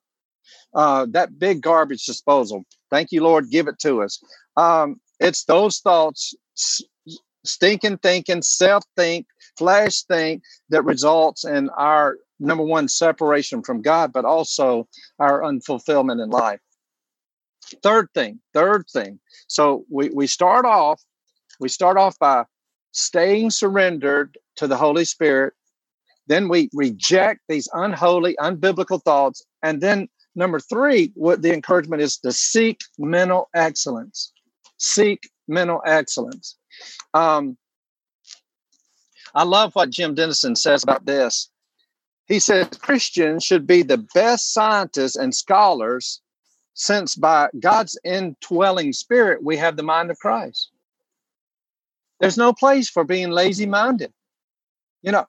uh, 0.74 1.06
that 1.10 1.38
big 1.38 1.62
garbage 1.62 2.04
disposal. 2.04 2.64
Thank 2.90 3.12
you, 3.12 3.22
Lord. 3.22 3.50
Give 3.50 3.68
it 3.68 3.78
to 3.80 4.02
us. 4.02 4.22
Um, 4.56 5.00
it's 5.20 5.44
those 5.44 5.78
thoughts, 5.78 6.34
stinking 7.44 7.98
thinking, 7.98 8.42
self 8.42 8.84
think, 8.96 9.26
flesh 9.56 10.02
think 10.02 10.42
that 10.70 10.84
results 10.84 11.44
in 11.44 11.68
our 11.70 12.16
number 12.40 12.64
one 12.64 12.88
separation 12.88 13.62
from 13.62 13.82
God, 13.82 14.12
but 14.12 14.24
also 14.24 14.88
our 15.18 15.42
unfulfillment 15.42 16.22
in 16.22 16.30
life. 16.30 16.60
Third 17.82 18.08
thing, 18.14 18.40
third 18.52 18.86
thing. 18.92 19.20
So 19.46 19.84
we, 19.90 20.10
we 20.10 20.26
start 20.26 20.64
off, 20.64 21.00
we 21.60 21.68
start 21.68 21.96
off 21.96 22.18
by 22.18 22.44
staying 22.90 23.50
surrendered 23.50 24.36
to 24.56 24.66
the 24.66 24.76
Holy 24.76 25.04
Spirit. 25.04 25.54
Then 26.26 26.48
we 26.48 26.70
reject 26.72 27.40
these 27.48 27.68
unholy, 27.72 28.36
unbiblical 28.40 29.02
thoughts. 29.02 29.44
And 29.62 29.80
then 29.80 30.08
Number 30.34 30.60
three, 30.60 31.12
what 31.14 31.42
the 31.42 31.52
encouragement 31.52 32.02
is 32.02 32.16
to 32.18 32.32
seek 32.32 32.80
mental 32.98 33.48
excellence. 33.54 34.32
Seek 34.78 35.30
mental 35.46 35.82
excellence. 35.86 36.56
Um, 37.12 37.56
I 39.34 39.44
love 39.44 39.74
what 39.74 39.90
Jim 39.90 40.14
Denison 40.14 40.56
says 40.56 40.82
about 40.82 41.06
this. 41.06 41.50
He 42.26 42.38
says 42.38 42.68
Christians 42.80 43.44
should 43.44 43.66
be 43.66 43.82
the 43.82 43.98
best 44.14 44.54
scientists 44.54 45.16
and 45.16 45.34
scholars 45.34 46.20
since 46.74 47.14
by 47.14 47.50
God's 47.60 47.98
indwelling 48.04 48.94
spirit 48.94 49.44
we 49.44 49.58
have 49.58 49.76
the 49.76 49.82
mind 49.82 50.10
of 50.10 50.18
Christ. 50.18 50.70
There's 52.20 52.38
no 52.38 52.54
place 52.54 52.88
for 52.88 53.04
being 53.04 53.30
lazy 53.30 53.66
minded. 53.66 54.12
You 55.02 55.12
know, 55.12 55.26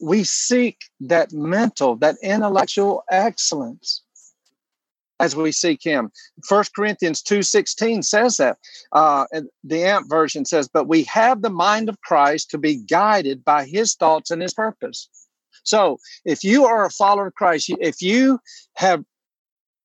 we 0.00 0.24
seek 0.24 0.78
that 1.00 1.32
mental, 1.32 1.96
that 1.96 2.16
intellectual 2.22 3.04
excellence 3.10 4.02
as 5.20 5.34
we 5.34 5.52
seek 5.52 5.82
him. 5.82 6.10
First 6.44 6.74
Corinthians 6.74 7.22
2.16 7.22 8.04
says 8.04 8.36
that. 8.36 8.58
Uh, 8.92 9.26
the 9.64 9.82
AMP 9.84 10.08
version 10.08 10.44
says, 10.44 10.68
but 10.68 10.86
we 10.86 11.02
have 11.04 11.42
the 11.42 11.50
mind 11.50 11.88
of 11.88 12.00
Christ 12.02 12.50
to 12.50 12.58
be 12.58 12.76
guided 12.76 13.44
by 13.44 13.64
his 13.64 13.94
thoughts 13.94 14.30
and 14.30 14.40
his 14.40 14.54
purpose. 14.54 15.08
So 15.64 15.98
if 16.24 16.44
you 16.44 16.66
are 16.66 16.86
a 16.86 16.90
follower 16.90 17.26
of 17.26 17.34
Christ, 17.34 17.70
if 17.80 18.00
you 18.00 18.38
have 18.74 19.04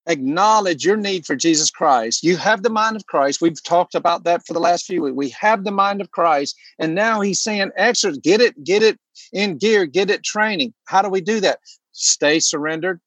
acknowledge 0.07 0.85
your 0.85 0.97
need 0.97 1.25
for 1.25 1.35
Jesus 1.35 1.69
Christ. 1.69 2.23
You 2.23 2.37
have 2.37 2.63
the 2.63 2.69
mind 2.69 2.95
of 2.95 3.05
Christ. 3.05 3.41
We've 3.41 3.61
talked 3.63 3.95
about 3.95 4.23
that 4.25 4.45
for 4.45 4.53
the 4.53 4.59
last 4.59 4.85
few 4.85 5.03
weeks. 5.03 5.15
We 5.15 5.29
have 5.29 5.63
the 5.63 5.71
mind 5.71 6.01
of 6.01 6.11
Christ. 6.11 6.55
And 6.79 6.95
now 6.95 7.21
he's 7.21 7.39
saying, 7.39 7.71
extra, 7.75 8.13
get 8.13 8.41
it, 8.41 8.61
get 8.63 8.83
it 8.83 8.99
in 9.31 9.57
gear, 9.57 9.85
get 9.85 10.09
it 10.09 10.23
training. 10.23 10.73
How 10.85 11.01
do 11.01 11.09
we 11.09 11.21
do 11.21 11.39
that? 11.41 11.59
Stay 11.91 12.39
surrendered. 12.39 12.99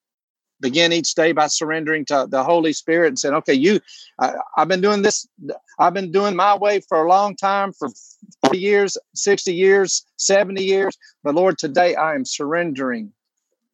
Begin 0.60 0.90
each 0.90 1.14
day 1.14 1.32
by 1.32 1.48
surrendering 1.48 2.06
to 2.06 2.26
the 2.30 2.42
Holy 2.42 2.72
Spirit 2.72 3.08
and 3.08 3.18
saying, 3.18 3.34
okay, 3.34 3.52
you, 3.52 3.78
I, 4.18 4.32
I've 4.56 4.68
been 4.68 4.80
doing 4.80 5.02
this, 5.02 5.28
I've 5.78 5.92
been 5.92 6.10
doing 6.10 6.34
my 6.34 6.56
way 6.56 6.80
for 6.80 7.04
a 7.04 7.08
long 7.08 7.36
time, 7.36 7.74
for 7.74 7.90
40 8.46 8.58
years, 8.58 8.96
60 9.14 9.52
years, 9.52 10.02
70 10.16 10.64
years. 10.64 10.96
But 11.22 11.34
Lord, 11.34 11.58
today 11.58 11.94
I 11.94 12.14
am 12.14 12.24
surrendering 12.24 13.12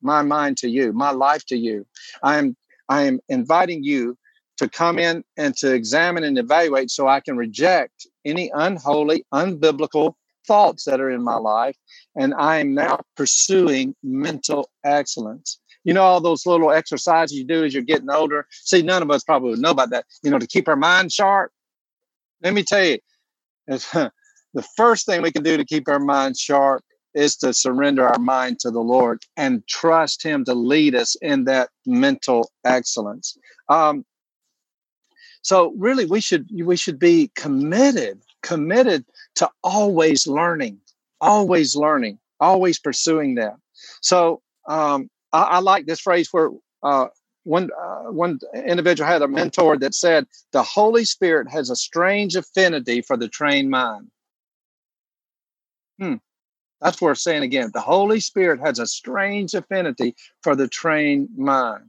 my 0.02 0.22
mind 0.22 0.56
to 0.58 0.68
you, 0.68 0.92
my 0.92 1.12
life 1.12 1.46
to 1.46 1.56
you. 1.56 1.86
I 2.24 2.38
am 2.38 2.56
I 2.92 3.04
am 3.04 3.20
inviting 3.30 3.82
you 3.82 4.18
to 4.58 4.68
come 4.68 4.98
in 4.98 5.24
and 5.38 5.56
to 5.56 5.72
examine 5.72 6.24
and 6.24 6.36
evaluate 6.36 6.90
so 6.90 7.08
I 7.08 7.20
can 7.20 7.38
reject 7.38 8.06
any 8.26 8.50
unholy, 8.54 9.24
unbiblical 9.32 10.12
thoughts 10.46 10.84
that 10.84 11.00
are 11.00 11.10
in 11.10 11.22
my 11.22 11.36
life. 11.36 11.76
And 12.16 12.34
I 12.34 12.58
am 12.58 12.74
now 12.74 13.00
pursuing 13.16 13.96
mental 14.02 14.68
excellence. 14.84 15.58
You 15.84 15.94
know, 15.94 16.02
all 16.02 16.20
those 16.20 16.44
little 16.44 16.70
exercises 16.70 17.36
you 17.36 17.44
do 17.44 17.64
as 17.64 17.72
you're 17.72 17.82
getting 17.82 18.10
older. 18.10 18.46
See, 18.50 18.82
none 18.82 19.02
of 19.02 19.10
us 19.10 19.24
probably 19.24 19.50
would 19.50 19.60
know 19.60 19.70
about 19.70 19.88
that. 19.90 20.04
You 20.22 20.30
know, 20.30 20.38
to 20.38 20.46
keep 20.46 20.68
our 20.68 20.76
mind 20.76 21.12
sharp. 21.12 21.50
Let 22.42 22.52
me 22.52 22.62
tell 22.62 22.84
you, 22.84 22.98
the 23.68 24.12
first 24.76 25.06
thing 25.06 25.22
we 25.22 25.32
can 25.32 25.42
do 25.42 25.56
to 25.56 25.64
keep 25.64 25.88
our 25.88 25.98
mind 25.98 26.36
sharp 26.36 26.84
is 27.14 27.36
to 27.36 27.52
surrender 27.52 28.06
our 28.08 28.18
mind 28.18 28.60
to 28.60 28.70
the 28.70 28.80
Lord 28.80 29.22
and 29.36 29.66
trust 29.66 30.22
Him 30.22 30.44
to 30.44 30.54
lead 30.54 30.94
us 30.94 31.14
in 31.16 31.44
that 31.44 31.70
mental 31.86 32.50
excellence. 32.64 33.36
Um, 33.68 34.04
so 35.42 35.74
really, 35.76 36.06
we 36.06 36.20
should 36.20 36.48
we 36.64 36.76
should 36.76 36.98
be 36.98 37.30
committed, 37.34 38.22
committed 38.42 39.04
to 39.36 39.50
always 39.64 40.26
learning, 40.26 40.78
always 41.20 41.74
learning, 41.74 42.18
always 42.40 42.78
pursuing 42.78 43.34
that. 43.34 43.56
So 44.00 44.40
um, 44.68 45.10
I, 45.32 45.42
I, 45.42 45.58
like 45.58 45.86
this 45.86 46.00
phrase 46.00 46.28
where 46.32 46.50
uh, 46.84 47.06
one 47.42 47.70
uh, 47.76 48.12
one 48.12 48.38
individual 48.54 49.08
had 49.08 49.22
a 49.22 49.28
mentor 49.28 49.76
that 49.78 49.94
said 49.94 50.26
the 50.52 50.62
Holy 50.62 51.04
Spirit 51.04 51.50
has 51.50 51.70
a 51.70 51.76
strange 51.76 52.36
affinity 52.36 53.02
for 53.02 53.16
the 53.16 53.28
trained 53.28 53.70
mind. 53.70 54.10
Hmm. 55.98 56.14
That's 56.82 57.00
worth 57.00 57.18
saying 57.18 57.44
again. 57.44 57.70
The 57.72 57.80
Holy 57.80 58.18
Spirit 58.18 58.60
has 58.60 58.78
a 58.78 58.86
strange 58.86 59.54
affinity 59.54 60.16
for 60.42 60.56
the 60.56 60.66
trained 60.66 61.28
mind. 61.36 61.84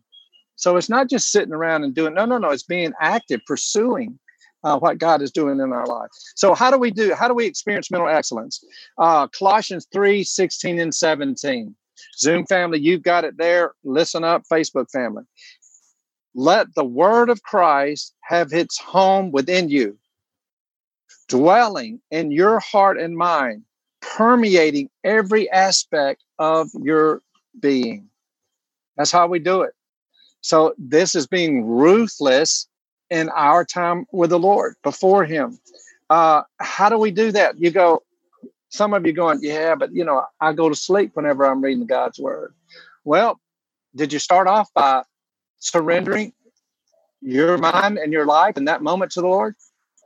So 0.55 0.77
it's 0.77 0.89
not 0.89 1.09
just 1.09 1.31
sitting 1.31 1.53
around 1.53 1.83
and 1.83 1.95
doing, 1.95 2.13
no, 2.13 2.25
no, 2.25 2.37
no, 2.37 2.51
it's 2.51 2.63
being 2.63 2.93
active, 3.01 3.41
pursuing 3.47 4.19
uh, 4.63 4.77
what 4.77 4.99
God 4.99 5.21
is 5.21 5.31
doing 5.31 5.59
in 5.59 5.73
our 5.73 5.87
life. 5.87 6.09
So 6.35 6.53
how 6.53 6.69
do 6.69 6.77
we 6.77 6.91
do, 6.91 7.13
how 7.15 7.27
do 7.27 7.33
we 7.33 7.45
experience 7.45 7.89
mental 7.89 8.07
excellence? 8.07 8.63
Uh, 8.97 9.27
Colossians 9.27 9.87
3, 9.91 10.23
16 10.23 10.79
and 10.79 10.93
17. 10.93 11.75
Zoom 12.17 12.45
family, 12.45 12.79
you've 12.79 13.03
got 13.03 13.25
it 13.25 13.37
there. 13.37 13.73
Listen 13.83 14.23
up, 14.23 14.43
Facebook 14.51 14.89
family. 14.91 15.23
Let 16.35 16.73
the 16.75 16.85
word 16.85 17.29
of 17.29 17.43
Christ 17.43 18.13
have 18.21 18.53
its 18.53 18.79
home 18.79 19.31
within 19.31 19.69
you, 19.69 19.97
dwelling 21.27 21.99
in 22.11 22.31
your 22.31 22.59
heart 22.59 22.99
and 22.99 23.17
mind, 23.17 23.63
permeating 24.15 24.89
every 25.03 25.49
aspect 25.49 26.23
of 26.39 26.69
your 26.81 27.21
being. 27.59 28.09
That's 28.97 29.11
how 29.11 29.27
we 29.27 29.39
do 29.39 29.61
it. 29.61 29.73
So, 30.41 30.75
this 30.77 31.15
is 31.15 31.25
being 31.25 31.65
ruthless 31.65 32.67
in 33.09 33.29
our 33.29 33.63
time 33.63 34.05
with 34.11 34.29
the 34.29 34.39
Lord 34.39 34.75
before 34.83 35.23
Him. 35.23 35.59
Uh, 36.09 36.43
how 36.59 36.89
do 36.89 36.97
we 36.97 37.11
do 37.11 37.31
that? 37.31 37.59
You 37.59 37.71
go, 37.71 38.03
some 38.69 38.93
of 38.93 39.05
you 39.05 39.13
going, 39.13 39.39
yeah, 39.41 39.75
but 39.75 39.93
you 39.93 40.03
know, 40.03 40.25
I 40.41 40.53
go 40.53 40.67
to 40.69 40.75
sleep 40.75 41.11
whenever 41.13 41.45
I'm 41.45 41.63
reading 41.63 41.85
God's 41.85 42.19
word. 42.19 42.53
Well, 43.05 43.39
did 43.95 44.11
you 44.11 44.19
start 44.19 44.47
off 44.47 44.73
by 44.73 45.03
surrendering 45.59 46.33
your 47.21 47.57
mind 47.57 47.97
and 47.97 48.11
your 48.11 48.25
life 48.25 48.57
in 48.57 48.65
that 48.65 48.81
moment 48.81 49.11
to 49.13 49.21
the 49.21 49.27
Lord? 49.27 49.55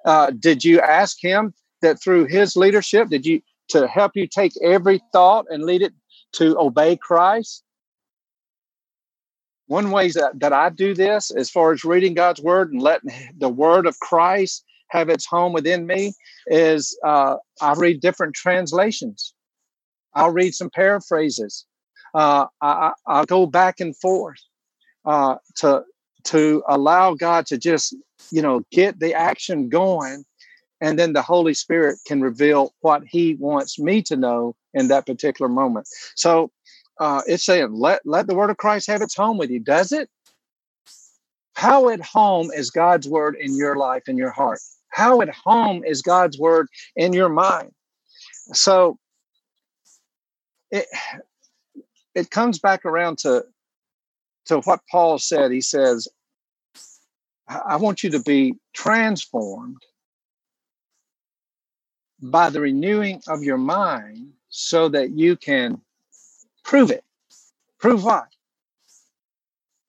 Uh, 0.05 0.31
did 0.31 0.63
you 0.63 0.79
ask 0.79 1.17
Him 1.21 1.53
that 1.81 2.01
through 2.01 2.25
His 2.25 2.55
leadership, 2.55 3.09
did 3.09 3.25
you 3.25 3.41
to 3.69 3.87
help 3.87 4.13
you 4.15 4.27
take 4.27 4.53
every 4.61 5.01
thought 5.11 5.45
and 5.49 5.63
lead 5.63 5.81
it 5.81 5.93
to 6.33 6.57
obey 6.59 6.97
Christ? 6.97 7.63
One 9.67 9.91
way 9.91 10.09
that, 10.11 10.39
that 10.39 10.53
I 10.53 10.69
do 10.69 10.93
this, 10.93 11.29
as 11.31 11.49
far 11.49 11.73
as 11.73 11.83
reading 11.83 12.13
God's 12.13 12.41
word 12.41 12.71
and 12.71 12.81
letting 12.81 13.11
the 13.37 13.49
word 13.49 13.85
of 13.85 13.99
Christ 13.99 14.63
have 14.89 15.09
its 15.09 15.25
home 15.25 15.53
within 15.53 15.85
me 15.85 16.13
is 16.47 16.97
uh, 17.03 17.35
I 17.61 17.73
read 17.73 18.01
different 18.01 18.35
translations. 18.35 19.33
I'll 20.13 20.31
read 20.31 20.55
some 20.55 20.69
paraphrases. 20.69 21.65
Uh, 22.13 22.47
I, 22.61 22.93
will 23.05 23.25
go 23.25 23.45
back 23.45 23.79
and 23.79 23.95
forth 23.97 24.39
uh, 25.05 25.35
to 25.57 25.83
to 26.25 26.63
allow 26.67 27.13
God 27.13 27.45
to 27.47 27.57
just 27.57 27.95
you 28.31 28.41
know 28.41 28.61
get 28.71 28.99
the 28.99 29.13
action 29.13 29.69
going, 29.69 30.25
and 30.81 30.97
then 30.97 31.13
the 31.13 31.21
Holy 31.21 31.53
Spirit 31.53 31.99
can 32.05 32.21
reveal 32.21 32.73
what 32.81 33.03
He 33.07 33.35
wants 33.35 33.79
me 33.79 34.01
to 34.03 34.15
know 34.15 34.55
in 34.73 34.87
that 34.89 35.05
particular 35.05 35.49
moment. 35.49 35.87
So 36.15 36.51
uh, 36.99 37.21
it's 37.27 37.45
saying 37.45 37.73
let 37.73 38.01
let 38.05 38.27
the 38.27 38.35
Word 38.35 38.49
of 38.49 38.57
Christ 38.57 38.87
have 38.87 39.01
its 39.01 39.15
home 39.15 39.37
with 39.37 39.49
you. 39.49 39.59
Does 39.59 39.91
it? 39.91 40.09
How 41.55 41.89
at 41.89 42.01
home 42.01 42.51
is 42.53 42.69
God's 42.69 43.07
Word 43.07 43.35
in 43.39 43.55
your 43.57 43.75
life, 43.75 44.03
in 44.07 44.17
your 44.17 44.31
heart? 44.31 44.59
How 44.89 45.21
at 45.21 45.29
home 45.29 45.83
is 45.83 46.01
God's 46.01 46.39
word 46.39 46.67
in 46.95 47.13
your 47.13 47.29
mind? 47.29 47.71
So 48.53 48.97
it 50.71 50.87
it 52.15 52.31
comes 52.31 52.59
back 52.59 52.83
around 52.85 53.19
to 53.19 53.45
to 54.47 54.59
what 54.61 54.79
Paul 54.89 55.19
said. 55.19 55.51
He 55.51 55.61
says, 55.61 56.07
I 57.47 57.75
want 57.75 58.01
you 58.01 58.09
to 58.11 58.21
be 58.21 58.55
transformed 58.73 59.77
by 62.21 62.49
the 62.49 62.61
renewing 62.61 63.21
of 63.27 63.43
your 63.43 63.57
mind 63.57 64.33
so 64.49 64.89
that 64.89 65.11
you 65.11 65.35
can 65.35 65.81
prove 66.63 66.91
it. 66.91 67.03
Prove 67.79 68.03
what? 68.03 68.27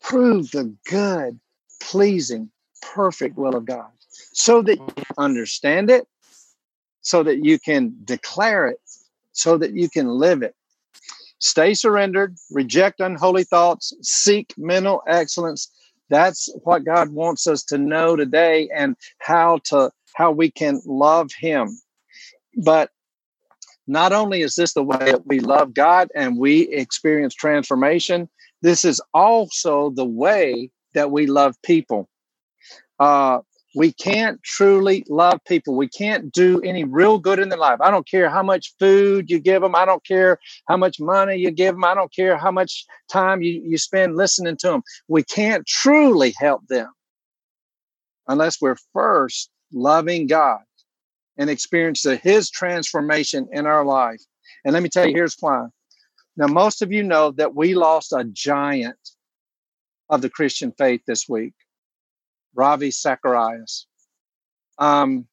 Prove 0.03 0.51
the 0.51 0.75
good, 0.89 1.39
pleasing, 1.81 2.51
perfect 2.83 3.37
will 3.37 3.57
of 3.57 3.65
God 3.65 3.91
so 4.33 4.63
that 4.63 4.79
you 4.79 5.05
understand 5.17 5.91
it, 5.91 6.07
so 7.01 7.23
that 7.23 7.45
you 7.45 7.59
can 7.59 7.95
declare 8.05 8.69
it, 8.69 8.81
so 9.33 9.59
that 9.59 9.73
you 9.73 9.89
can 9.89 10.09
live 10.09 10.43
it. 10.43 10.55
Stay 11.41 11.75
surrendered, 11.75 12.37
reject 12.51 13.01
unholy 13.01 13.45
thoughts, 13.45 13.93
seek 14.03 14.55
mental 14.57 15.03
excellence. 15.07 15.71
That's 16.09 16.49
what 16.65 16.85
God 16.85 17.11
wants 17.11 17.47
us 17.47 17.63
to 17.65 17.79
know 17.79 18.17
today 18.17 18.69
and 18.75 18.97
how 19.19 19.59
to 19.65 19.91
how 20.15 20.33
we 20.33 20.51
can 20.51 20.81
love 20.85 21.31
him. 21.39 21.79
But 22.59 22.91
not 23.87 24.13
only 24.13 24.43
is 24.43 24.57
this 24.57 24.75
the 24.75 24.83
way 24.83 24.99
that 24.99 25.27
we 25.27 25.41
love 25.41 25.73
God 25.73 26.09
and 26.15 26.37
we 26.37 26.69
experience 26.69 27.35
transformation, 27.35 28.29
this 28.61 28.85
is 28.85 29.01
also 29.15 29.91
the 29.91 30.05
way 30.05 30.71
that 30.95 31.11
we 31.11 31.27
love 31.27 31.57
people. 31.63 32.09
Uh, 32.99 33.39
we 33.77 33.93
can't 33.93 34.43
truly 34.43 35.05
love 35.09 35.39
people. 35.47 35.77
We 35.77 35.89
can't 35.89 36.33
do 36.33 36.61
any 36.63 36.85
real 36.85 37.19
good 37.19 37.39
in 37.39 37.49
their 37.49 37.59
life. 37.59 37.81
I 37.81 37.91
don't 37.91 38.09
care 38.09 38.29
how 38.29 38.43
much 38.43 38.75
food 38.79 39.31
you 39.31 39.39
give 39.39 39.63
them. 39.63 39.77
I 39.77 39.85
don't 39.85 40.05
care 40.05 40.39
how 40.67 40.77
much 40.77 40.99
money 40.99 41.37
you 41.37 41.51
give 41.53 41.75
them. 41.75 41.85
I 41.85 41.95
don't 41.95 42.13
care 42.13 42.37
how 42.37 42.51
much 42.51 42.85
time 43.11 43.41
you, 43.41 43.63
you 43.65 43.79
spend 43.79 44.17
listening 44.17 44.57
to 44.59 44.69
them. 44.69 44.83
We 45.07 45.23
can't 45.23 45.67
truly 45.67 46.35
help 46.39 46.67
them 46.67 46.91
unless 48.27 48.61
we're 48.61 48.77
first 48.93 49.51
loving 49.73 50.27
God 50.27 50.61
and 51.39 51.49
experiencing 51.49 52.21
His 52.23 52.51
transformation 52.51 53.49
in 53.53 53.67
our 53.67 53.85
life. 53.85 54.21
And 54.65 54.75
let 54.75 54.83
me 54.83 54.89
tell 54.89 55.07
you, 55.07 55.15
here's 55.15 55.37
why. 55.41 55.67
Now, 56.37 56.47
most 56.47 56.83
of 56.83 56.93
you 56.93 57.03
know 57.03 57.31
that 57.33 57.55
we 57.55 57.75
lost 57.75 58.13
a 58.13 58.25
giant 58.25 58.99
of 60.11 60.23
the 60.23 60.31
Christian 60.31 60.73
faith 60.73 61.03
this 61.07 61.29
week. 61.29 61.55
Ravi 62.55 62.91
Zacharias. 62.91 63.87
Um, 64.79 65.27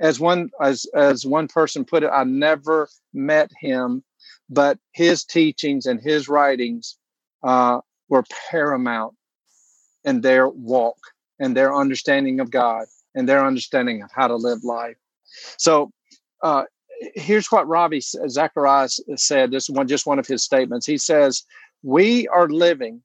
as 0.00 0.20
one 0.20 0.50
as 0.60 0.86
as 0.94 1.24
one 1.24 1.48
person 1.48 1.84
put 1.84 2.02
it, 2.02 2.10
I 2.12 2.24
never 2.24 2.88
met 3.14 3.50
him, 3.58 4.04
but 4.50 4.78
his 4.92 5.24
teachings 5.24 5.86
and 5.86 6.00
his 6.00 6.28
writings 6.28 6.98
uh, 7.42 7.80
were 8.08 8.24
paramount 8.50 9.14
in 10.04 10.20
their 10.20 10.48
walk 10.48 10.98
and 11.38 11.56
their 11.56 11.74
understanding 11.74 12.40
of 12.40 12.50
God 12.50 12.86
and 13.14 13.28
their 13.28 13.44
understanding 13.44 14.02
of 14.02 14.10
how 14.14 14.28
to 14.28 14.36
live 14.36 14.64
life. 14.64 14.96
So. 15.58 15.90
Uh, 16.42 16.64
here's 17.14 17.50
what 17.50 17.66
Ravi 17.66 18.00
Zacharias 18.00 19.00
said. 19.16 19.50
This 19.50 19.68
is 19.68 19.74
one, 19.74 19.88
just 19.88 20.06
one 20.06 20.18
of 20.18 20.26
his 20.26 20.44
statements. 20.44 20.86
He 20.86 20.98
says, 20.98 21.44
"We 21.82 22.28
are 22.28 22.48
living 22.48 23.02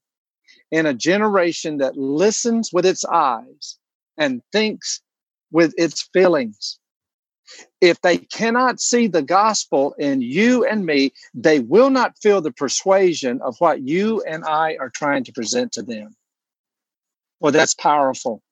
in 0.70 0.86
a 0.86 0.94
generation 0.94 1.78
that 1.78 1.96
listens 1.96 2.72
with 2.72 2.86
its 2.86 3.04
eyes 3.04 3.78
and 4.16 4.42
thinks 4.52 5.00
with 5.50 5.74
its 5.76 6.08
feelings. 6.12 6.78
If 7.80 8.00
they 8.00 8.18
cannot 8.18 8.80
see 8.80 9.06
the 9.06 9.22
gospel 9.22 9.94
in 9.98 10.22
you 10.22 10.64
and 10.64 10.86
me, 10.86 11.12
they 11.34 11.60
will 11.60 11.90
not 11.90 12.16
feel 12.22 12.40
the 12.40 12.52
persuasion 12.52 13.40
of 13.42 13.56
what 13.58 13.82
you 13.82 14.22
and 14.22 14.44
I 14.44 14.76
are 14.80 14.90
trying 14.90 15.24
to 15.24 15.32
present 15.32 15.72
to 15.72 15.82
them. 15.82 16.14
Well, 17.40 17.52
that's 17.52 17.74
powerful. 17.74 18.42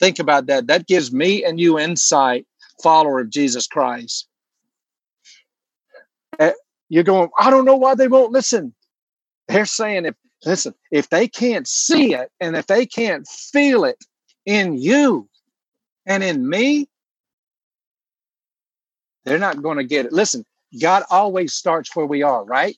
Think 0.00 0.18
about 0.18 0.46
that. 0.46 0.66
That 0.66 0.88
gives 0.88 1.12
me 1.12 1.44
and 1.44 1.60
you 1.60 1.78
insight, 1.78 2.46
follower 2.82 3.20
of 3.20 3.30
Jesus 3.30 3.66
Christ. 3.66 4.28
Eh, 6.38 6.52
you're 6.88 7.04
going, 7.04 7.28
I 7.38 7.50
don't 7.50 7.64
know 7.64 7.76
why 7.76 7.94
they 7.94 8.08
won't 8.08 8.32
listen. 8.32 8.74
They're 9.48 9.66
saying 9.66 10.06
if 10.06 10.14
Listen, 10.44 10.74
if 10.90 11.08
they 11.08 11.26
can't 11.26 11.66
see 11.66 12.14
it 12.14 12.30
and 12.40 12.56
if 12.56 12.66
they 12.66 12.86
can't 12.86 13.26
feel 13.26 13.84
it 13.84 14.04
in 14.44 14.76
you 14.76 15.28
and 16.06 16.22
in 16.22 16.48
me, 16.48 16.88
they're 19.24 19.38
not 19.38 19.62
going 19.62 19.78
to 19.78 19.84
get 19.84 20.06
it. 20.06 20.12
Listen, 20.12 20.44
God 20.80 21.04
always 21.08 21.54
starts 21.54 21.94
where 21.96 22.04
we 22.04 22.22
are, 22.22 22.44
right? 22.44 22.76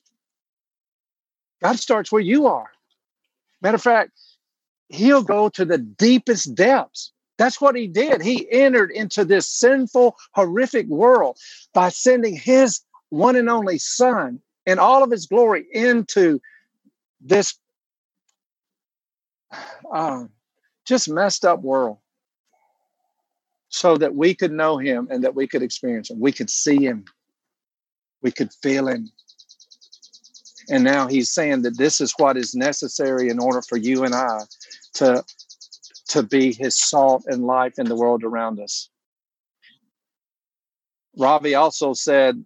God 1.61 1.77
starts 1.77 2.11
where 2.11 2.21
you 2.21 2.47
are. 2.47 2.69
Matter 3.61 3.75
of 3.75 3.81
fact, 3.81 4.11
He'll 4.89 5.23
go 5.23 5.49
to 5.49 5.65
the 5.65 5.77
deepest 5.77 6.55
depths. 6.55 7.11
That's 7.37 7.61
what 7.61 7.75
He 7.75 7.87
did. 7.87 8.21
He 8.21 8.49
entered 8.51 8.91
into 8.91 9.25
this 9.25 9.47
sinful, 9.47 10.15
horrific 10.33 10.87
world 10.87 11.37
by 11.73 11.89
sending 11.89 12.35
His 12.35 12.81
one 13.09 13.35
and 13.35 13.49
only 13.49 13.77
Son 13.77 14.39
in 14.65 14.79
all 14.79 15.03
of 15.03 15.11
His 15.11 15.25
glory 15.27 15.65
into 15.71 16.39
this 17.21 17.57
uh, 19.91 20.25
just 20.85 21.09
messed 21.09 21.45
up 21.45 21.61
world 21.61 21.97
so 23.69 23.97
that 23.97 24.15
we 24.15 24.33
could 24.33 24.51
know 24.51 24.77
him 24.77 25.07
and 25.11 25.23
that 25.23 25.35
we 25.35 25.47
could 25.47 25.61
experience 25.61 26.09
him. 26.09 26.19
We 26.19 26.31
could 26.31 26.49
see 26.49 26.77
him. 26.83 27.05
We 28.21 28.31
could 28.31 28.51
feel 28.63 28.87
him. 28.87 29.09
And 30.69 30.83
now 30.83 31.07
he's 31.07 31.29
saying 31.29 31.61
that 31.61 31.77
this 31.77 32.01
is 32.01 32.13
what 32.17 32.37
is 32.37 32.55
necessary 32.55 33.29
in 33.29 33.39
order 33.39 33.61
for 33.61 33.77
you 33.77 34.03
and 34.03 34.15
I 34.15 34.39
to, 34.95 35.23
to 36.09 36.23
be 36.23 36.53
his 36.53 36.79
salt 36.79 37.23
and 37.27 37.45
life 37.45 37.79
in 37.79 37.87
the 37.87 37.95
world 37.95 38.23
around 38.23 38.59
us. 38.59 38.89
Ravi 41.17 41.55
also 41.55 41.93
said, 41.93 42.43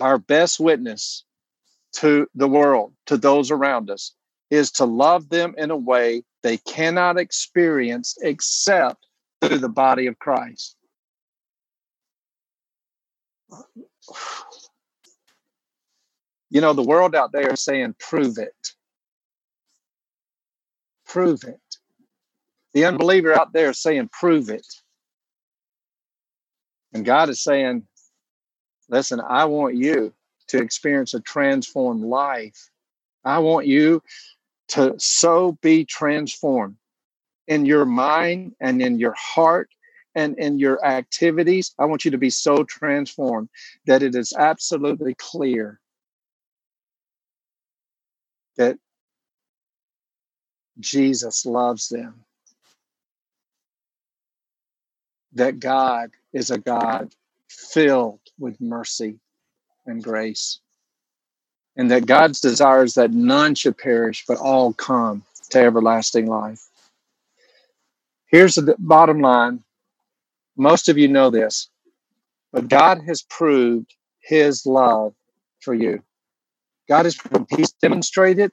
Our 0.00 0.18
best 0.18 0.60
witness 0.60 1.24
to 1.96 2.28
the 2.34 2.48
world, 2.48 2.92
to 3.06 3.16
those 3.16 3.50
around 3.50 3.90
us, 3.90 4.14
is 4.50 4.70
to 4.72 4.84
love 4.84 5.28
them 5.28 5.54
in 5.58 5.70
a 5.70 5.76
way 5.76 6.22
they 6.42 6.56
cannot 6.56 7.18
experience 7.18 8.16
except 8.22 9.06
through 9.42 9.58
the 9.58 9.68
body 9.68 10.06
of 10.06 10.18
Christ. 10.18 10.76
You 16.52 16.60
know, 16.60 16.72
the 16.72 16.82
world 16.82 17.14
out 17.14 17.30
there 17.30 17.52
is 17.52 17.62
saying, 17.62 17.94
prove 18.00 18.36
it. 18.36 18.72
Prove 21.06 21.44
it. 21.44 21.69
The 22.72 22.84
unbeliever 22.84 23.34
out 23.34 23.52
there 23.52 23.70
is 23.70 23.82
saying, 23.82 24.10
prove 24.12 24.48
it. 24.48 24.66
And 26.92 27.04
God 27.04 27.28
is 27.28 27.42
saying, 27.42 27.86
listen, 28.88 29.20
I 29.20 29.44
want 29.44 29.74
you 29.76 30.12
to 30.48 30.58
experience 30.58 31.14
a 31.14 31.20
transformed 31.20 32.02
life. 32.02 32.70
I 33.24 33.38
want 33.38 33.66
you 33.66 34.02
to 34.68 34.94
so 34.98 35.58
be 35.62 35.84
transformed 35.84 36.76
in 37.48 37.66
your 37.66 37.84
mind 37.84 38.54
and 38.60 38.80
in 38.80 38.98
your 38.98 39.14
heart 39.14 39.68
and 40.14 40.38
in 40.38 40.58
your 40.58 40.84
activities. 40.84 41.72
I 41.78 41.84
want 41.84 42.04
you 42.04 42.10
to 42.12 42.18
be 42.18 42.30
so 42.30 42.64
transformed 42.64 43.48
that 43.86 44.02
it 44.02 44.14
is 44.14 44.32
absolutely 44.32 45.14
clear 45.14 45.80
that 48.56 48.78
Jesus 50.78 51.46
loves 51.46 51.88
them, 51.88 52.24
that 55.34 55.60
God 55.60 56.10
is 56.32 56.50
a 56.50 56.58
God 56.58 57.14
filled 57.48 58.20
with 58.38 58.60
mercy 58.60 59.18
and 59.86 60.02
grace 60.02 60.60
and 61.76 61.90
that 61.90 62.06
God's 62.06 62.40
desire 62.40 62.84
is 62.84 62.94
that 62.94 63.12
none 63.12 63.54
should 63.54 63.78
perish, 63.78 64.24
but 64.26 64.38
all 64.38 64.72
come 64.74 65.24
to 65.50 65.58
everlasting 65.58 66.26
life. 66.26 66.68
Here's 68.26 68.54
the 68.54 68.76
bottom 68.78 69.20
line 69.20 69.64
most 70.56 70.90
of 70.90 70.98
you 70.98 71.08
know 71.08 71.30
this, 71.30 71.70
but 72.52 72.68
God 72.68 73.00
has 73.06 73.22
proved 73.22 73.94
his 74.20 74.66
love 74.66 75.14
for 75.60 75.72
you. 75.74 76.02
God 76.88 77.06
has 77.06 77.18
he's 77.56 77.72
demonstrated 77.72 78.52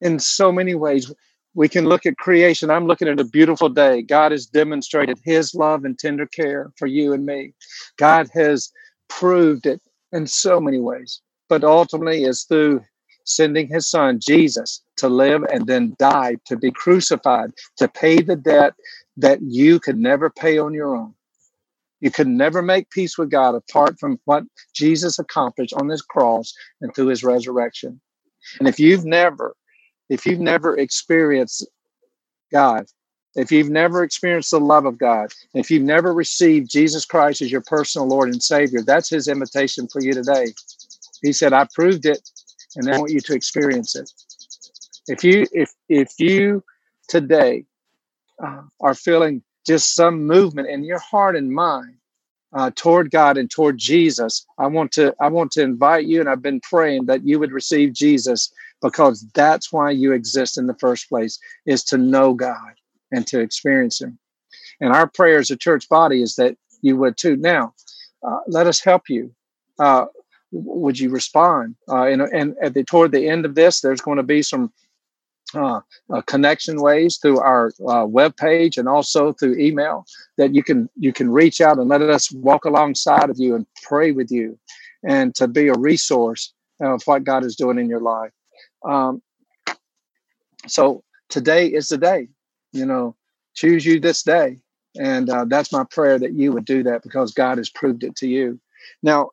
in 0.00 0.18
so 0.18 0.50
many 0.50 0.74
ways. 0.74 1.12
We 1.56 1.68
can 1.68 1.86
look 1.86 2.06
at 2.06 2.18
creation. 2.18 2.70
I'm 2.70 2.86
looking 2.86 3.08
at 3.08 3.18
a 3.18 3.24
beautiful 3.24 3.68
day. 3.68 4.02
God 4.02 4.30
has 4.30 4.46
demonstrated 4.46 5.18
his 5.24 5.54
love 5.54 5.84
and 5.84 5.98
tender 5.98 6.26
care 6.26 6.70
for 6.78 6.86
you 6.86 7.12
and 7.12 7.26
me. 7.26 7.54
God 7.96 8.28
has 8.34 8.70
proved 9.08 9.66
it 9.66 9.80
in 10.12 10.26
so 10.26 10.60
many 10.60 10.78
ways 10.78 11.20
but 11.48 11.64
ultimately 11.64 12.24
is 12.24 12.44
through 12.44 12.82
sending 13.24 13.68
his 13.68 13.88
son 13.88 14.20
Jesus 14.20 14.82
to 14.96 15.08
live 15.08 15.42
and 15.52 15.66
then 15.66 15.96
die, 15.98 16.36
to 16.46 16.56
be 16.56 16.70
crucified, 16.70 17.50
to 17.76 17.88
pay 17.88 18.20
the 18.20 18.36
debt 18.36 18.74
that 19.16 19.40
you 19.42 19.80
could 19.80 19.98
never 19.98 20.30
pay 20.30 20.58
on 20.58 20.72
your 20.72 20.94
own. 20.96 21.12
You 22.00 22.10
could 22.10 22.28
never 22.28 22.62
make 22.62 22.90
peace 22.90 23.18
with 23.18 23.30
God 23.30 23.54
apart 23.54 23.98
from 23.98 24.20
what 24.26 24.44
Jesus 24.74 25.18
accomplished 25.18 25.72
on 25.74 25.88
this 25.88 26.02
cross 26.02 26.52
and 26.80 26.94
through 26.94 27.08
his 27.08 27.24
resurrection. 27.24 28.00
And 28.58 28.68
if 28.68 28.78
you've 28.78 29.04
never, 29.04 29.56
if 30.08 30.26
you've 30.26 30.40
never 30.40 30.76
experienced 30.78 31.66
God, 32.52 32.86
if 33.34 33.52
you've 33.52 33.70
never 33.70 34.02
experienced 34.02 34.50
the 34.50 34.60
love 34.60 34.86
of 34.86 34.98
God, 34.98 35.32
if 35.54 35.70
you've 35.70 35.82
never 35.82 36.14
received 36.14 36.70
Jesus 36.70 37.04
Christ 37.04 37.42
as 37.42 37.52
your 37.52 37.60
personal 37.60 38.08
Lord 38.08 38.30
and 38.30 38.42
Savior, 38.42 38.80
that's 38.82 39.10
his 39.10 39.28
invitation 39.28 39.88
for 39.88 40.00
you 40.00 40.12
today. 40.12 40.46
He 41.22 41.32
said, 41.32 41.52
I 41.52 41.66
proved 41.74 42.06
it 42.06 42.20
and 42.76 42.88
I 42.92 42.98
want 42.98 43.12
you 43.12 43.20
to 43.20 43.34
experience 43.34 43.94
it. 43.96 44.10
If 45.08 45.22
you 45.22 45.46
if 45.52 45.70
if 45.88 46.18
you 46.18 46.64
today 47.08 47.64
uh, 48.44 48.62
are 48.80 48.94
feeling 48.94 49.42
just 49.66 49.94
some 49.94 50.26
movement 50.26 50.68
in 50.68 50.84
your 50.84 50.98
heart 50.98 51.36
and 51.36 51.50
mind 51.52 51.94
uh, 52.52 52.70
toward 52.74 53.10
God 53.10 53.36
and 53.36 53.50
toward 53.50 53.78
Jesus, 53.78 54.46
I 54.58 54.66
want 54.66 54.92
to 54.92 55.14
I 55.20 55.28
want 55.28 55.52
to 55.52 55.62
invite 55.62 56.06
you, 56.06 56.20
and 56.20 56.28
I've 56.28 56.42
been 56.42 56.60
praying 56.60 57.06
that 57.06 57.26
you 57.26 57.38
would 57.38 57.52
receive 57.52 57.92
Jesus 57.92 58.52
because 58.82 59.26
that's 59.34 59.72
why 59.72 59.90
you 59.90 60.12
exist 60.12 60.58
in 60.58 60.66
the 60.66 60.74
first 60.74 61.08
place 61.08 61.38
is 61.66 61.84
to 61.84 61.98
know 61.98 62.34
God 62.34 62.74
and 63.12 63.26
to 63.28 63.40
experience 63.40 64.00
Him. 64.00 64.18
And 64.80 64.92
our 64.92 65.06
prayer 65.06 65.38
as 65.38 65.50
a 65.50 65.56
church 65.56 65.88
body 65.88 66.22
is 66.22 66.36
that 66.36 66.56
you 66.82 66.96
would 66.96 67.16
too. 67.16 67.36
Now, 67.36 67.74
uh, 68.26 68.38
let 68.46 68.66
us 68.66 68.80
help 68.80 69.08
you. 69.08 69.34
Uh, 69.78 70.06
would 70.52 70.98
you 70.98 71.10
respond? 71.10 71.76
Uh, 71.88 72.04
and 72.04 72.22
and 72.22 72.56
at 72.62 72.74
the 72.74 72.84
toward 72.84 73.12
the 73.12 73.28
end 73.28 73.44
of 73.44 73.54
this, 73.54 73.80
there's 73.80 74.00
going 74.00 74.16
to 74.16 74.22
be 74.22 74.42
some 74.42 74.72
uh, 75.54 75.80
uh, 76.12 76.20
connection 76.22 76.80
ways 76.80 77.18
through 77.18 77.38
our 77.38 77.72
uh, 77.88 78.04
web 78.04 78.36
page 78.36 78.76
and 78.76 78.88
also 78.88 79.32
through 79.32 79.56
email 79.58 80.04
that 80.38 80.54
you 80.54 80.62
can 80.62 80.88
you 80.96 81.12
can 81.12 81.30
reach 81.30 81.60
out 81.60 81.78
and 81.78 81.88
let 81.88 82.02
us 82.02 82.32
walk 82.32 82.64
alongside 82.64 83.30
of 83.30 83.38
you 83.38 83.54
and 83.54 83.66
pray 83.82 84.12
with 84.12 84.30
you, 84.30 84.58
and 85.08 85.34
to 85.34 85.46
be 85.48 85.68
a 85.68 85.74
resource 85.74 86.52
of 86.80 87.02
what 87.04 87.24
God 87.24 87.44
is 87.44 87.56
doing 87.56 87.78
in 87.78 87.88
your 87.88 88.00
life. 88.00 88.32
Um, 88.86 89.22
so 90.66 91.02
today 91.28 91.66
is 91.66 91.88
the 91.88 91.98
day. 91.98 92.28
You 92.72 92.86
know, 92.86 93.16
choose 93.54 93.84
you 93.84 94.00
this 94.00 94.22
day, 94.22 94.58
and 94.98 95.28
uh, 95.30 95.44
that's 95.46 95.72
my 95.72 95.84
prayer 95.84 96.18
that 96.18 96.34
you 96.34 96.52
would 96.52 96.64
do 96.64 96.82
that 96.84 97.02
because 97.02 97.32
God 97.32 97.58
has 97.58 97.70
proved 97.70 98.04
it 98.04 98.16
to 98.16 98.28
you. 98.28 98.60
Now, 99.02 99.30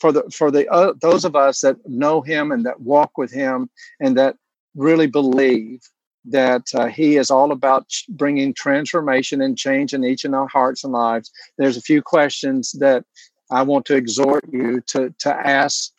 for 0.00 0.12
the 0.12 0.24
for 0.34 0.50
the 0.50 0.68
uh, 0.70 0.94
those 1.00 1.24
of 1.24 1.36
us 1.36 1.60
that 1.60 1.76
know 1.86 2.22
him 2.22 2.50
and 2.50 2.64
that 2.64 2.80
walk 2.80 3.16
with 3.18 3.30
him 3.30 3.70
and 4.00 4.16
that 4.16 4.36
really 4.74 5.06
believe 5.06 5.80
that 6.24 6.66
uh, 6.74 6.86
he 6.86 7.16
is 7.16 7.30
all 7.30 7.52
about 7.52 7.86
bringing 8.08 8.52
transformation 8.52 9.40
and 9.40 9.56
change 9.56 9.94
in 9.94 10.04
each 10.04 10.24
of 10.24 10.34
our 10.34 10.48
hearts 10.48 10.84
and 10.84 10.92
lives 10.92 11.30
there's 11.56 11.76
a 11.78 11.82
few 11.82 12.02
questions 12.02 12.72
that 12.72 13.04
i 13.50 13.62
want 13.62 13.86
to 13.86 13.96
exhort 13.96 14.44
you 14.52 14.82
to 14.86 15.14
to 15.18 15.34
ask 15.34 15.92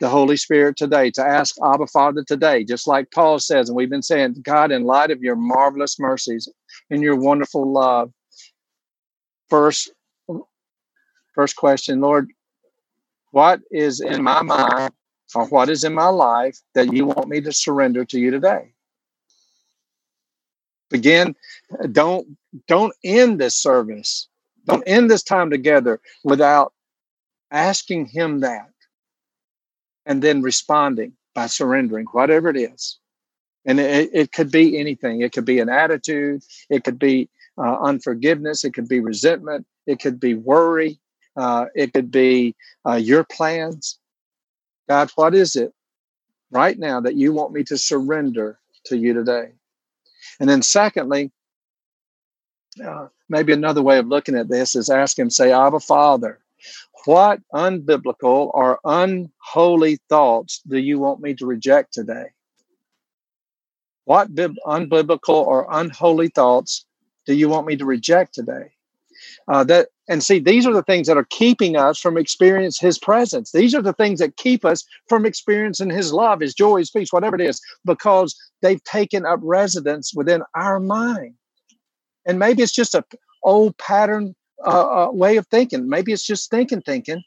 the 0.00 0.08
holy 0.08 0.36
spirit 0.36 0.76
today 0.76 1.10
to 1.10 1.22
ask 1.22 1.56
abba 1.64 1.86
father 1.86 2.22
today 2.26 2.64
just 2.64 2.86
like 2.86 3.10
paul 3.10 3.38
says 3.38 3.68
and 3.68 3.76
we've 3.76 3.90
been 3.90 4.02
saying 4.02 4.34
god 4.42 4.70
in 4.70 4.84
light 4.84 5.10
of 5.10 5.22
your 5.22 5.36
marvelous 5.36 5.98
mercies 5.98 6.48
and 6.90 7.02
your 7.02 7.16
wonderful 7.16 7.70
love 7.70 8.12
first 9.48 9.90
first 11.34 11.56
question 11.56 12.00
lord 12.00 12.28
what 13.30 13.60
is 13.70 14.00
in 14.00 14.22
my 14.22 14.42
mind 14.42 14.92
or 15.34 15.46
what 15.46 15.68
is 15.68 15.84
in 15.84 15.94
my 15.94 16.08
life 16.08 16.58
that 16.74 16.92
you 16.92 17.06
want 17.06 17.28
me 17.28 17.40
to 17.40 17.52
surrender 17.52 18.04
to 18.06 18.18
you 18.18 18.30
today? 18.30 18.72
Begin 20.90 21.36
don't 21.92 22.26
don't 22.66 22.94
end 23.04 23.38
this 23.38 23.54
service. 23.54 24.28
Don't 24.64 24.82
end 24.86 25.10
this 25.10 25.22
time 25.22 25.50
together 25.50 26.00
without 26.24 26.72
asking 27.50 28.06
him 28.06 28.40
that 28.40 28.70
and 30.08 30.22
then 30.22 30.42
responding 30.42 31.12
by 31.34 31.46
surrendering 31.46 32.06
whatever 32.06 32.48
it 32.48 32.56
is. 32.56 32.98
And 33.64 33.78
it, 33.78 34.10
it 34.12 34.32
could 34.32 34.50
be 34.50 34.78
anything. 34.78 35.20
It 35.20 35.32
could 35.32 35.44
be 35.44 35.60
an 35.60 35.68
attitude. 35.68 36.42
It 36.70 36.82
could 36.82 36.98
be 36.98 37.28
uh, 37.58 37.76
unforgiveness. 37.80 38.64
It 38.64 38.72
could 38.72 38.88
be 38.88 39.00
resentment. 39.00 39.66
It 39.86 40.00
could 40.00 40.18
be 40.18 40.34
worry. 40.34 40.98
Uh, 41.36 41.66
it 41.74 41.92
could 41.92 42.10
be 42.10 42.56
uh, 42.88 42.94
your 42.94 43.22
plans. 43.22 43.98
God, 44.88 45.10
what 45.14 45.34
is 45.34 45.54
it 45.54 45.72
right 46.50 46.78
now 46.78 47.00
that 47.00 47.14
you 47.14 47.34
want 47.34 47.52
me 47.52 47.62
to 47.64 47.76
surrender 47.76 48.58
to 48.86 48.96
you 48.96 49.12
today? 49.12 49.50
And 50.40 50.48
then, 50.48 50.62
secondly, 50.62 51.30
uh, 52.82 53.08
maybe 53.28 53.52
another 53.52 53.82
way 53.82 53.98
of 53.98 54.08
looking 54.08 54.34
at 54.36 54.48
this 54.48 54.74
is 54.74 54.88
ask 54.88 55.18
Him, 55.18 55.28
say, 55.28 55.52
Abba, 55.52 55.80
Father, 55.80 56.38
what 57.04 57.40
unbiblical 57.54 58.50
or 58.54 58.78
unholy 58.84 59.98
thoughts 60.08 60.60
do 60.66 60.78
you 60.78 60.98
want 60.98 61.20
me 61.20 61.34
to 61.34 61.46
reject 61.46 61.92
today? 61.92 62.26
What 64.04 64.34
bib- 64.34 64.56
unbiblical 64.66 65.46
or 65.46 65.66
unholy 65.70 66.28
thoughts 66.28 66.86
do 67.26 67.34
you 67.34 67.48
want 67.48 67.66
me 67.66 67.76
to 67.76 67.84
reject 67.84 68.34
today? 68.34 68.72
Uh, 69.48 69.64
that 69.64 69.88
and 70.08 70.22
see 70.22 70.38
these 70.38 70.66
are 70.66 70.72
the 70.72 70.82
things 70.82 71.06
that 71.06 71.16
are 71.16 71.26
keeping 71.30 71.76
us 71.76 71.98
from 71.98 72.16
experiencing 72.16 72.86
his 72.86 72.98
presence 72.98 73.52
these 73.52 73.74
are 73.74 73.82
the 73.82 73.92
things 73.92 74.18
that 74.20 74.36
keep 74.36 74.64
us 74.64 74.84
from 75.08 75.26
experiencing 75.26 75.90
his 75.90 76.12
love 76.12 76.40
his 76.40 76.54
joy 76.54 76.78
his 76.78 76.90
peace 76.90 77.12
whatever 77.12 77.36
it 77.36 77.42
is 77.42 77.60
because 77.84 78.34
they've 78.62 78.82
taken 78.84 79.26
up 79.26 79.40
residence 79.42 80.12
within 80.14 80.42
our 80.54 80.80
mind 80.80 81.34
and 82.26 82.38
maybe 82.38 82.62
it's 82.62 82.72
just 82.72 82.94
a 82.94 83.04
old 83.44 83.76
pattern 83.78 84.34
uh, 84.66 85.06
uh, 85.06 85.10
way 85.12 85.36
of 85.36 85.46
thinking 85.48 85.88
maybe 85.88 86.12
it's 86.12 86.26
just 86.26 86.50
thinking 86.50 86.80
thinking 86.80 87.22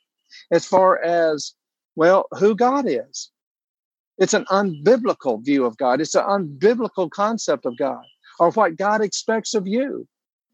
as 0.52 0.66
far 0.66 1.02
as 1.04 1.54
well 1.96 2.26
who 2.38 2.56
god 2.56 2.86
is 2.88 3.32
it's 4.18 4.34
an 4.34 4.46
unbiblical 4.46 5.44
view 5.44 5.66
of 5.66 5.78
god 5.78 6.02
it's 6.02 6.16
an 6.16 6.24
unbiblical 6.24 7.10
concept 7.10 7.66
of 7.66 7.78
god 7.78 8.04
or 8.42 8.50
what 8.52 8.76
God 8.76 9.02
expects 9.02 9.54
of 9.54 9.68
you. 9.68 10.08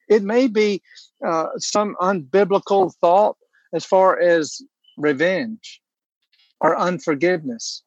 It 0.10 0.22
may 0.22 0.48
be 0.48 0.82
uh, 1.26 1.48
some 1.58 1.96
unbiblical 2.02 2.94
thought 3.00 3.38
as 3.74 3.86
far 3.86 4.20
as 4.20 4.62
revenge 4.98 5.82
or 6.60 6.78
unforgiveness. 6.78 7.82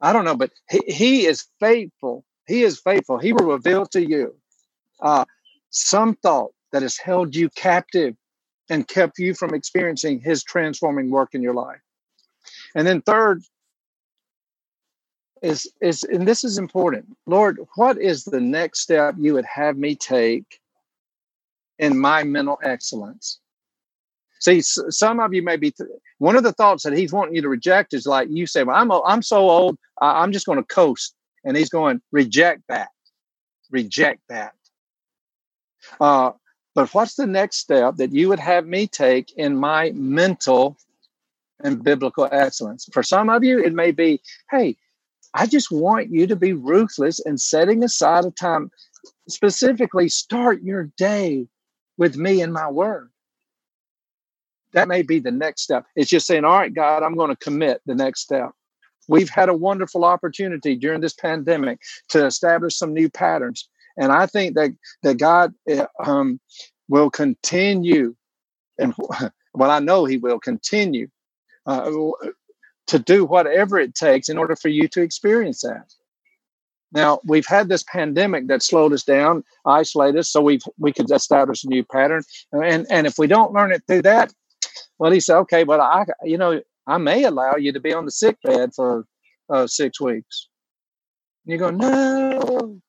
I 0.00 0.14
don't 0.14 0.24
know, 0.24 0.36
but 0.36 0.52
he, 0.70 0.80
he 0.86 1.26
is 1.26 1.46
faithful. 1.60 2.24
He 2.46 2.62
is 2.62 2.80
faithful. 2.80 3.18
He 3.18 3.34
will 3.34 3.46
reveal 3.46 3.84
to 3.86 4.00
you 4.00 4.34
uh, 5.02 5.26
some 5.68 6.14
thought 6.14 6.52
that 6.72 6.82
has 6.82 6.96
held 6.96 7.34
you 7.34 7.48
captive 7.50 8.16
and 8.68 8.86
kept 8.86 9.18
you 9.18 9.34
from 9.34 9.54
experiencing 9.54 10.20
his 10.20 10.44
transforming 10.44 11.10
work 11.10 11.34
in 11.34 11.42
your 11.42 11.54
life. 11.54 11.80
And 12.74 12.86
then 12.86 13.02
third 13.02 13.42
is 15.42 15.70
is 15.80 16.04
and 16.04 16.26
this 16.28 16.44
is 16.44 16.58
important. 16.58 17.06
Lord, 17.26 17.58
what 17.76 17.98
is 17.98 18.24
the 18.24 18.40
next 18.40 18.80
step 18.80 19.14
you 19.18 19.34
would 19.34 19.44
have 19.46 19.76
me 19.76 19.94
take 19.94 20.60
in 21.78 21.98
my 21.98 22.22
mental 22.22 22.58
excellence? 22.62 23.40
See, 24.40 24.62
some 24.62 25.20
of 25.20 25.34
you 25.34 25.42
may 25.42 25.56
be 25.56 25.70
th- 25.70 25.90
one 26.18 26.36
of 26.36 26.42
the 26.44 26.52
thoughts 26.52 26.82
that 26.84 26.96
he's 26.96 27.12
wanting 27.12 27.34
you 27.34 27.42
to 27.42 27.48
reject 27.48 27.92
is 27.92 28.06
like 28.06 28.28
you 28.30 28.46
say, 28.46 28.62
"Well, 28.62 28.76
I'm 28.76 28.90
I'm 28.90 29.22
so 29.22 29.50
old, 29.50 29.78
I'm 30.00 30.32
just 30.32 30.46
going 30.46 30.58
to 30.58 30.64
coast," 30.64 31.14
and 31.44 31.56
he's 31.56 31.68
going 31.68 32.00
reject 32.12 32.62
that, 32.68 32.90
reject 33.70 34.20
that. 34.28 34.54
Uh, 36.00 36.32
but 36.74 36.92
what's 36.94 37.14
the 37.14 37.26
next 37.26 37.58
step 37.58 37.96
that 37.96 38.12
you 38.12 38.28
would 38.28 38.38
have 38.38 38.66
me 38.66 38.86
take 38.86 39.32
in 39.36 39.56
my 39.56 39.90
mental 39.94 40.76
and 41.62 41.82
biblical 41.82 42.28
excellence? 42.30 42.88
For 42.92 43.02
some 43.02 43.28
of 43.28 43.42
you, 43.42 43.58
it 43.58 43.74
may 43.74 43.90
be, 43.90 44.20
hey, 44.50 44.76
I 45.34 45.46
just 45.46 45.70
want 45.70 46.10
you 46.10 46.26
to 46.26 46.36
be 46.36 46.52
ruthless 46.52 47.20
and 47.20 47.40
setting 47.40 47.84
aside 47.84 48.24
a 48.24 48.30
time, 48.30 48.70
specifically 49.28 50.08
start 50.08 50.62
your 50.62 50.90
day 50.96 51.46
with 51.98 52.16
me 52.16 52.40
and 52.40 52.52
my 52.52 52.70
word. 52.70 53.10
That 54.72 54.88
may 54.88 55.02
be 55.02 55.18
the 55.18 55.32
next 55.32 55.62
step. 55.62 55.84
It's 55.96 56.10
just 56.10 56.26
saying, 56.26 56.44
all 56.44 56.58
right, 56.58 56.72
God, 56.72 57.02
I'm 57.02 57.16
going 57.16 57.30
to 57.30 57.36
commit 57.36 57.80
the 57.86 57.94
next 57.94 58.20
step. 58.20 58.50
We've 59.08 59.28
had 59.28 59.48
a 59.48 59.54
wonderful 59.54 60.04
opportunity 60.04 60.76
during 60.76 61.00
this 61.00 61.14
pandemic 61.14 61.80
to 62.10 62.24
establish 62.26 62.76
some 62.76 62.94
new 62.94 63.10
patterns. 63.10 63.68
And 64.00 64.10
I 64.10 64.26
think 64.26 64.56
that 64.56 64.70
that 65.02 65.18
God 65.18 65.54
eh, 65.68 65.84
um, 66.04 66.40
will 66.88 67.10
continue, 67.10 68.16
and 68.78 68.94
well, 69.54 69.70
I 69.70 69.78
know 69.78 70.06
He 70.06 70.16
will 70.16 70.40
continue 70.40 71.08
uh, 71.66 71.90
to 72.86 72.98
do 72.98 73.24
whatever 73.26 73.78
it 73.78 73.94
takes 73.94 74.28
in 74.30 74.38
order 74.38 74.56
for 74.56 74.68
you 74.68 74.88
to 74.88 75.02
experience 75.02 75.60
that. 75.60 75.92
Now 76.92 77.20
we've 77.24 77.46
had 77.46 77.68
this 77.68 77.84
pandemic 77.84 78.48
that 78.48 78.62
slowed 78.62 78.94
us 78.94 79.04
down, 79.04 79.44
isolated 79.66 80.20
us, 80.20 80.30
so 80.30 80.40
we 80.40 80.60
we 80.78 80.92
could 80.94 81.10
establish 81.10 81.62
a 81.62 81.68
new 81.68 81.84
pattern. 81.84 82.22
And 82.52 82.86
and 82.90 83.06
if 83.06 83.18
we 83.18 83.26
don't 83.26 83.52
learn 83.52 83.70
it 83.70 83.82
through 83.86 84.02
that, 84.02 84.32
well, 84.98 85.12
he 85.12 85.20
said, 85.20 85.36
okay, 85.40 85.64
well, 85.64 85.82
I 85.82 86.06
you 86.24 86.38
know 86.38 86.62
I 86.86 86.96
may 86.96 87.24
allow 87.24 87.56
you 87.56 87.70
to 87.72 87.80
be 87.80 87.92
on 87.92 88.06
the 88.06 88.10
sick 88.10 88.38
bed 88.42 88.70
for 88.74 89.04
uh, 89.50 89.66
six 89.66 90.00
weeks. 90.00 90.48
You 91.44 91.58
go, 91.58 91.70
no. 91.70 92.80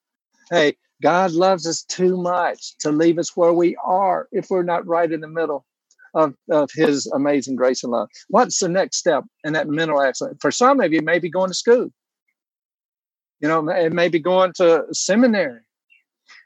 Hey, 0.50 0.76
God 1.02 1.32
loves 1.32 1.66
us 1.66 1.82
too 1.82 2.16
much 2.16 2.78
to 2.78 2.92
leave 2.92 3.18
us 3.18 3.36
where 3.36 3.52
we 3.52 3.76
are 3.84 4.28
if 4.30 4.48
we're 4.48 4.62
not 4.62 4.86
right 4.86 5.10
in 5.10 5.20
the 5.20 5.28
middle 5.28 5.66
of, 6.14 6.34
of 6.50 6.70
His 6.72 7.06
amazing 7.08 7.56
grace 7.56 7.82
and 7.82 7.92
love. 7.92 8.08
What's 8.28 8.60
the 8.60 8.68
next 8.68 8.98
step 8.98 9.24
in 9.44 9.52
that 9.54 9.68
mental 9.68 10.00
excellence? 10.00 10.38
For 10.40 10.52
some 10.52 10.80
of 10.80 10.92
you, 10.92 11.02
maybe 11.02 11.28
going 11.28 11.50
to 11.50 11.54
school. 11.54 11.90
You 13.40 13.48
know, 13.48 13.68
it 13.68 13.92
may 13.92 14.08
be 14.08 14.20
going 14.20 14.52
to 14.54 14.86
seminary. 14.92 15.60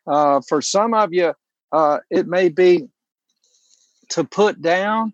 Uh, 0.07 0.41
for 0.49 0.63
some 0.63 0.95
of 0.95 1.13
you, 1.13 1.35
uh, 1.73 1.99
it 2.11 2.27
may 2.27 2.49
be 2.49 2.89
to 4.11 4.25
put 4.25 4.63
down 4.63 5.13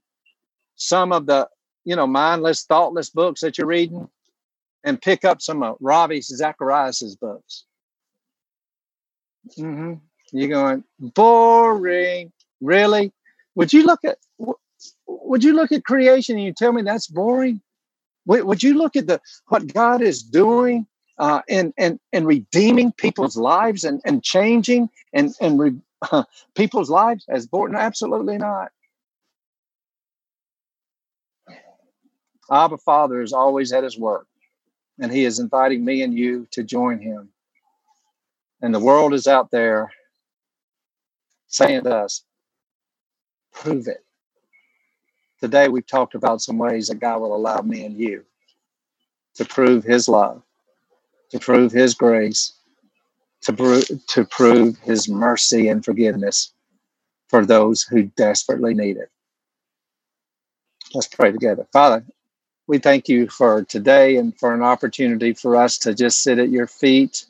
some 0.76 1.12
of 1.12 1.26
the, 1.26 1.48
you 1.84 1.96
know, 1.96 2.06
mindless, 2.06 2.64
thoughtless 2.64 3.10
books 3.10 3.40
that 3.40 3.58
you're 3.58 3.66
reading 3.66 4.08
and 4.84 5.02
pick 5.02 5.24
up 5.24 5.42
some 5.42 5.62
of 5.62 5.76
Ravi 5.80 6.20
Zacharias's 6.20 7.16
books 7.16 7.64
Mm-hmm. 9.58 9.94
You're 10.32 10.48
going 10.48 10.84
boring. 10.98 12.32
Really? 12.60 13.12
Would 13.54 13.72
you 13.72 13.84
look 13.84 14.04
at 14.04 14.18
would 15.06 15.44
you 15.44 15.54
look 15.54 15.72
at 15.72 15.84
creation 15.84 16.36
and 16.36 16.44
you 16.44 16.52
tell 16.52 16.72
me 16.72 16.82
that's 16.82 17.06
boring? 17.06 17.60
Would, 18.26 18.62
you 18.62 18.74
look 18.74 18.96
at 18.96 19.06
the 19.06 19.20
what 19.48 19.72
God 19.72 20.00
is 20.00 20.22
doing 20.22 20.86
uh, 21.18 21.42
and 21.48 21.74
and 21.76 21.98
and 22.12 22.26
redeeming 22.26 22.92
people's 22.92 23.36
lives 23.36 23.84
and 23.84 24.00
and 24.04 24.22
changing 24.22 24.88
and 25.12 25.34
and 25.40 25.58
re, 25.58 25.74
uh, 26.10 26.24
people's 26.54 26.90
lives 26.90 27.24
as 27.28 27.46
boring? 27.46 27.74
Absolutely 27.74 28.38
not. 28.38 28.70
Abba 32.50 32.78
Father 32.78 33.22
is 33.22 33.32
always 33.32 33.72
at 33.72 33.84
His 33.84 33.98
work, 33.98 34.26
and 35.00 35.12
He 35.12 35.24
is 35.24 35.38
inviting 35.38 35.84
me 35.84 36.02
and 36.02 36.14
you 36.16 36.46
to 36.52 36.62
join 36.62 36.98
Him 37.00 37.30
and 38.62 38.72
the 38.72 38.80
world 38.80 39.12
is 39.12 39.26
out 39.26 39.50
there 39.50 39.90
saying 41.48 41.82
to 41.82 41.94
us, 41.94 42.22
prove 43.52 43.88
it. 43.88 44.04
Today, 45.40 45.68
we've 45.68 45.86
talked 45.86 46.14
about 46.14 46.40
some 46.40 46.56
ways 46.56 46.86
that 46.86 47.00
God 47.00 47.20
will 47.20 47.34
allow 47.34 47.60
me 47.60 47.84
and 47.84 47.98
you 47.98 48.24
to 49.34 49.44
prove 49.44 49.82
His 49.82 50.08
love, 50.08 50.42
to 51.30 51.40
prove 51.40 51.72
His 51.72 51.94
grace, 51.94 52.54
to, 53.42 53.52
pro- 53.52 53.80
to 53.80 54.24
prove 54.24 54.78
His 54.78 55.08
mercy 55.08 55.68
and 55.68 55.84
forgiveness 55.84 56.52
for 57.28 57.44
those 57.44 57.82
who 57.82 58.04
desperately 58.04 58.74
need 58.74 58.96
it. 58.96 59.10
Let's 60.94 61.08
pray 61.08 61.32
together. 61.32 61.66
Father, 61.72 62.04
we 62.68 62.78
thank 62.78 63.08
you 63.08 63.28
for 63.28 63.64
today 63.64 64.16
and 64.16 64.38
for 64.38 64.54
an 64.54 64.62
opportunity 64.62 65.32
for 65.32 65.56
us 65.56 65.78
to 65.78 65.94
just 65.94 66.22
sit 66.22 66.38
at 66.38 66.50
your 66.50 66.66
feet 66.68 67.26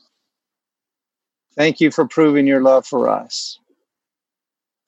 Thank 1.56 1.80
you 1.80 1.90
for 1.90 2.06
proving 2.06 2.46
your 2.46 2.62
love 2.62 2.86
for 2.86 3.08
us. 3.10 3.58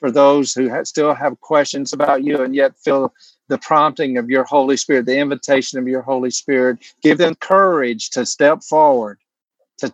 For 0.00 0.10
those 0.10 0.52
who 0.52 0.68
have, 0.68 0.86
still 0.86 1.14
have 1.14 1.40
questions 1.40 1.92
about 1.92 2.24
you 2.24 2.42
and 2.42 2.54
yet 2.54 2.78
feel 2.78 3.12
the 3.48 3.58
prompting 3.58 4.18
of 4.18 4.30
your 4.30 4.44
Holy 4.44 4.76
Spirit, 4.76 5.06
the 5.06 5.18
invitation 5.18 5.78
of 5.78 5.88
your 5.88 6.02
Holy 6.02 6.30
Spirit, 6.30 6.78
give 7.02 7.18
them 7.18 7.34
courage 7.36 8.10
to 8.10 8.26
step 8.26 8.62
forward, 8.62 9.18
to, 9.78 9.92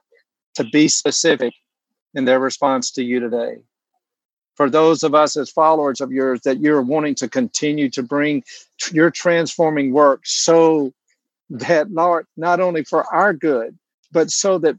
to 0.54 0.64
be 0.64 0.88
specific 0.88 1.54
in 2.14 2.24
their 2.24 2.40
response 2.40 2.92
to 2.92 3.04
you 3.04 3.20
today. 3.20 3.58
For 4.56 4.68
those 4.68 5.02
of 5.02 5.14
us 5.14 5.36
as 5.36 5.50
followers 5.50 6.00
of 6.00 6.12
yours, 6.12 6.42
that 6.42 6.60
you're 6.60 6.82
wanting 6.82 7.14
to 7.16 7.28
continue 7.28 7.88
to 7.90 8.02
bring 8.02 8.44
your 8.92 9.10
transforming 9.10 9.92
work 9.92 10.20
so 10.24 10.92
that, 11.50 11.90
Lord, 11.90 12.26
not 12.36 12.60
only 12.60 12.84
for 12.84 13.04
our 13.14 13.32
good, 13.32 13.78
but 14.12 14.30
so 14.30 14.58
that 14.58 14.76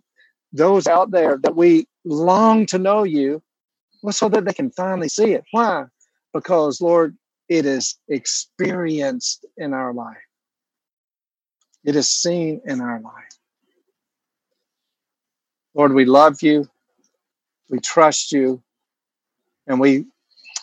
those 0.53 0.87
out 0.87 1.11
there 1.11 1.37
that 1.37 1.55
we 1.55 1.87
long 2.03 2.65
to 2.67 2.77
know 2.77 3.03
you, 3.03 3.41
well, 4.03 4.13
so 4.13 4.29
that 4.29 4.45
they 4.45 4.53
can 4.53 4.71
finally 4.71 5.09
see 5.09 5.33
it. 5.33 5.43
Why? 5.51 5.85
Because, 6.33 6.81
Lord, 6.81 7.15
it 7.49 7.65
is 7.65 7.97
experienced 8.07 9.45
in 9.57 9.73
our 9.73 9.93
life, 9.93 10.17
it 11.83 11.95
is 11.95 12.09
seen 12.09 12.61
in 12.65 12.81
our 12.81 12.99
life. 13.01 13.13
Lord, 15.73 15.93
we 15.93 16.05
love 16.05 16.41
you, 16.41 16.69
we 17.69 17.79
trust 17.79 18.31
you, 18.31 18.61
and 19.67 19.79
we, 19.79 20.05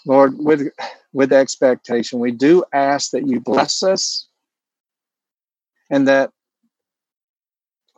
Lord, 0.07 0.39
with 0.39 0.69
with 1.13 1.33
expectation, 1.33 2.19
we 2.19 2.33
do 2.33 2.65
ask 2.73 3.11
that 3.13 3.27
you 3.27 3.41
bless 3.41 3.83
us 3.83 4.29
and 5.91 6.07
that 6.07 6.31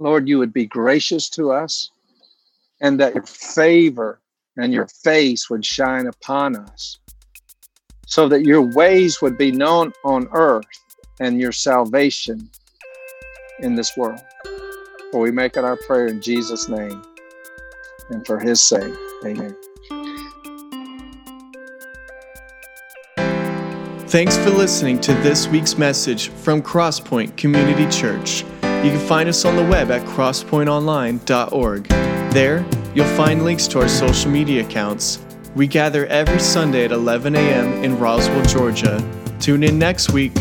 Lord, 0.01 0.27
you 0.27 0.39
would 0.39 0.53
be 0.53 0.65
gracious 0.65 1.29
to 1.31 1.53
us 1.53 1.91
and 2.81 2.99
that 2.99 3.15
your 3.15 3.23
favor 3.23 4.19
and 4.57 4.73
your 4.73 4.89
face 4.89 5.51
would 5.51 5.65
shine 5.65 6.07
upon 6.07 6.57
us 6.57 6.99
so 8.07 8.27
that 8.29 8.45
your 8.45 8.63
ways 8.63 9.21
would 9.21 9.37
be 9.37 9.53
known 9.53 9.93
on 10.03 10.27
earth 10.33 10.65
and 11.21 11.39
your 11.39 11.53
salvation 11.53 12.49
in 13.61 13.75
this 13.75 13.95
world. 13.95 14.21
For 15.13 15.21
we 15.21 15.31
make 15.31 15.59
it 15.59 15.65
our 15.65 15.77
prayer 15.77 16.07
in 16.07 16.23
Jesus' 16.23 16.67
name 16.67 17.03
and 18.09 18.27
for 18.27 18.39
his 18.39 18.63
sake. 18.63 18.95
Amen. 19.27 19.55
Thanks 24.09 24.37
for 24.39 24.51
listening 24.51 24.99
to 25.03 25.13
this 25.17 25.47
week's 25.47 25.77
message 25.77 26.31
from 26.31 26.63
Crosspoint 26.63 27.37
Community 27.37 27.87
Church. 27.91 28.45
You 28.83 28.91
can 28.91 29.07
find 29.07 29.29
us 29.29 29.45
on 29.45 29.57
the 29.57 29.65
web 29.65 29.91
at 29.91 30.07
crosspointonline.org. 30.07 31.85
There, 32.33 32.65
you'll 32.95 33.17
find 33.17 33.45
links 33.45 33.67
to 33.69 33.81
our 33.81 33.89
social 33.89 34.31
media 34.31 34.65
accounts. 34.65 35.19
We 35.55 35.67
gather 35.67 36.07
every 36.07 36.41
Sunday 36.41 36.87
at 36.87 36.93
11 36.93 37.37
a.m. 37.37 37.85
in 37.85 37.99
Roswell, 37.99 38.43
Georgia. 38.45 39.07
Tune 39.39 39.65
in 39.65 39.79
next 39.79 40.13
week. 40.13 40.33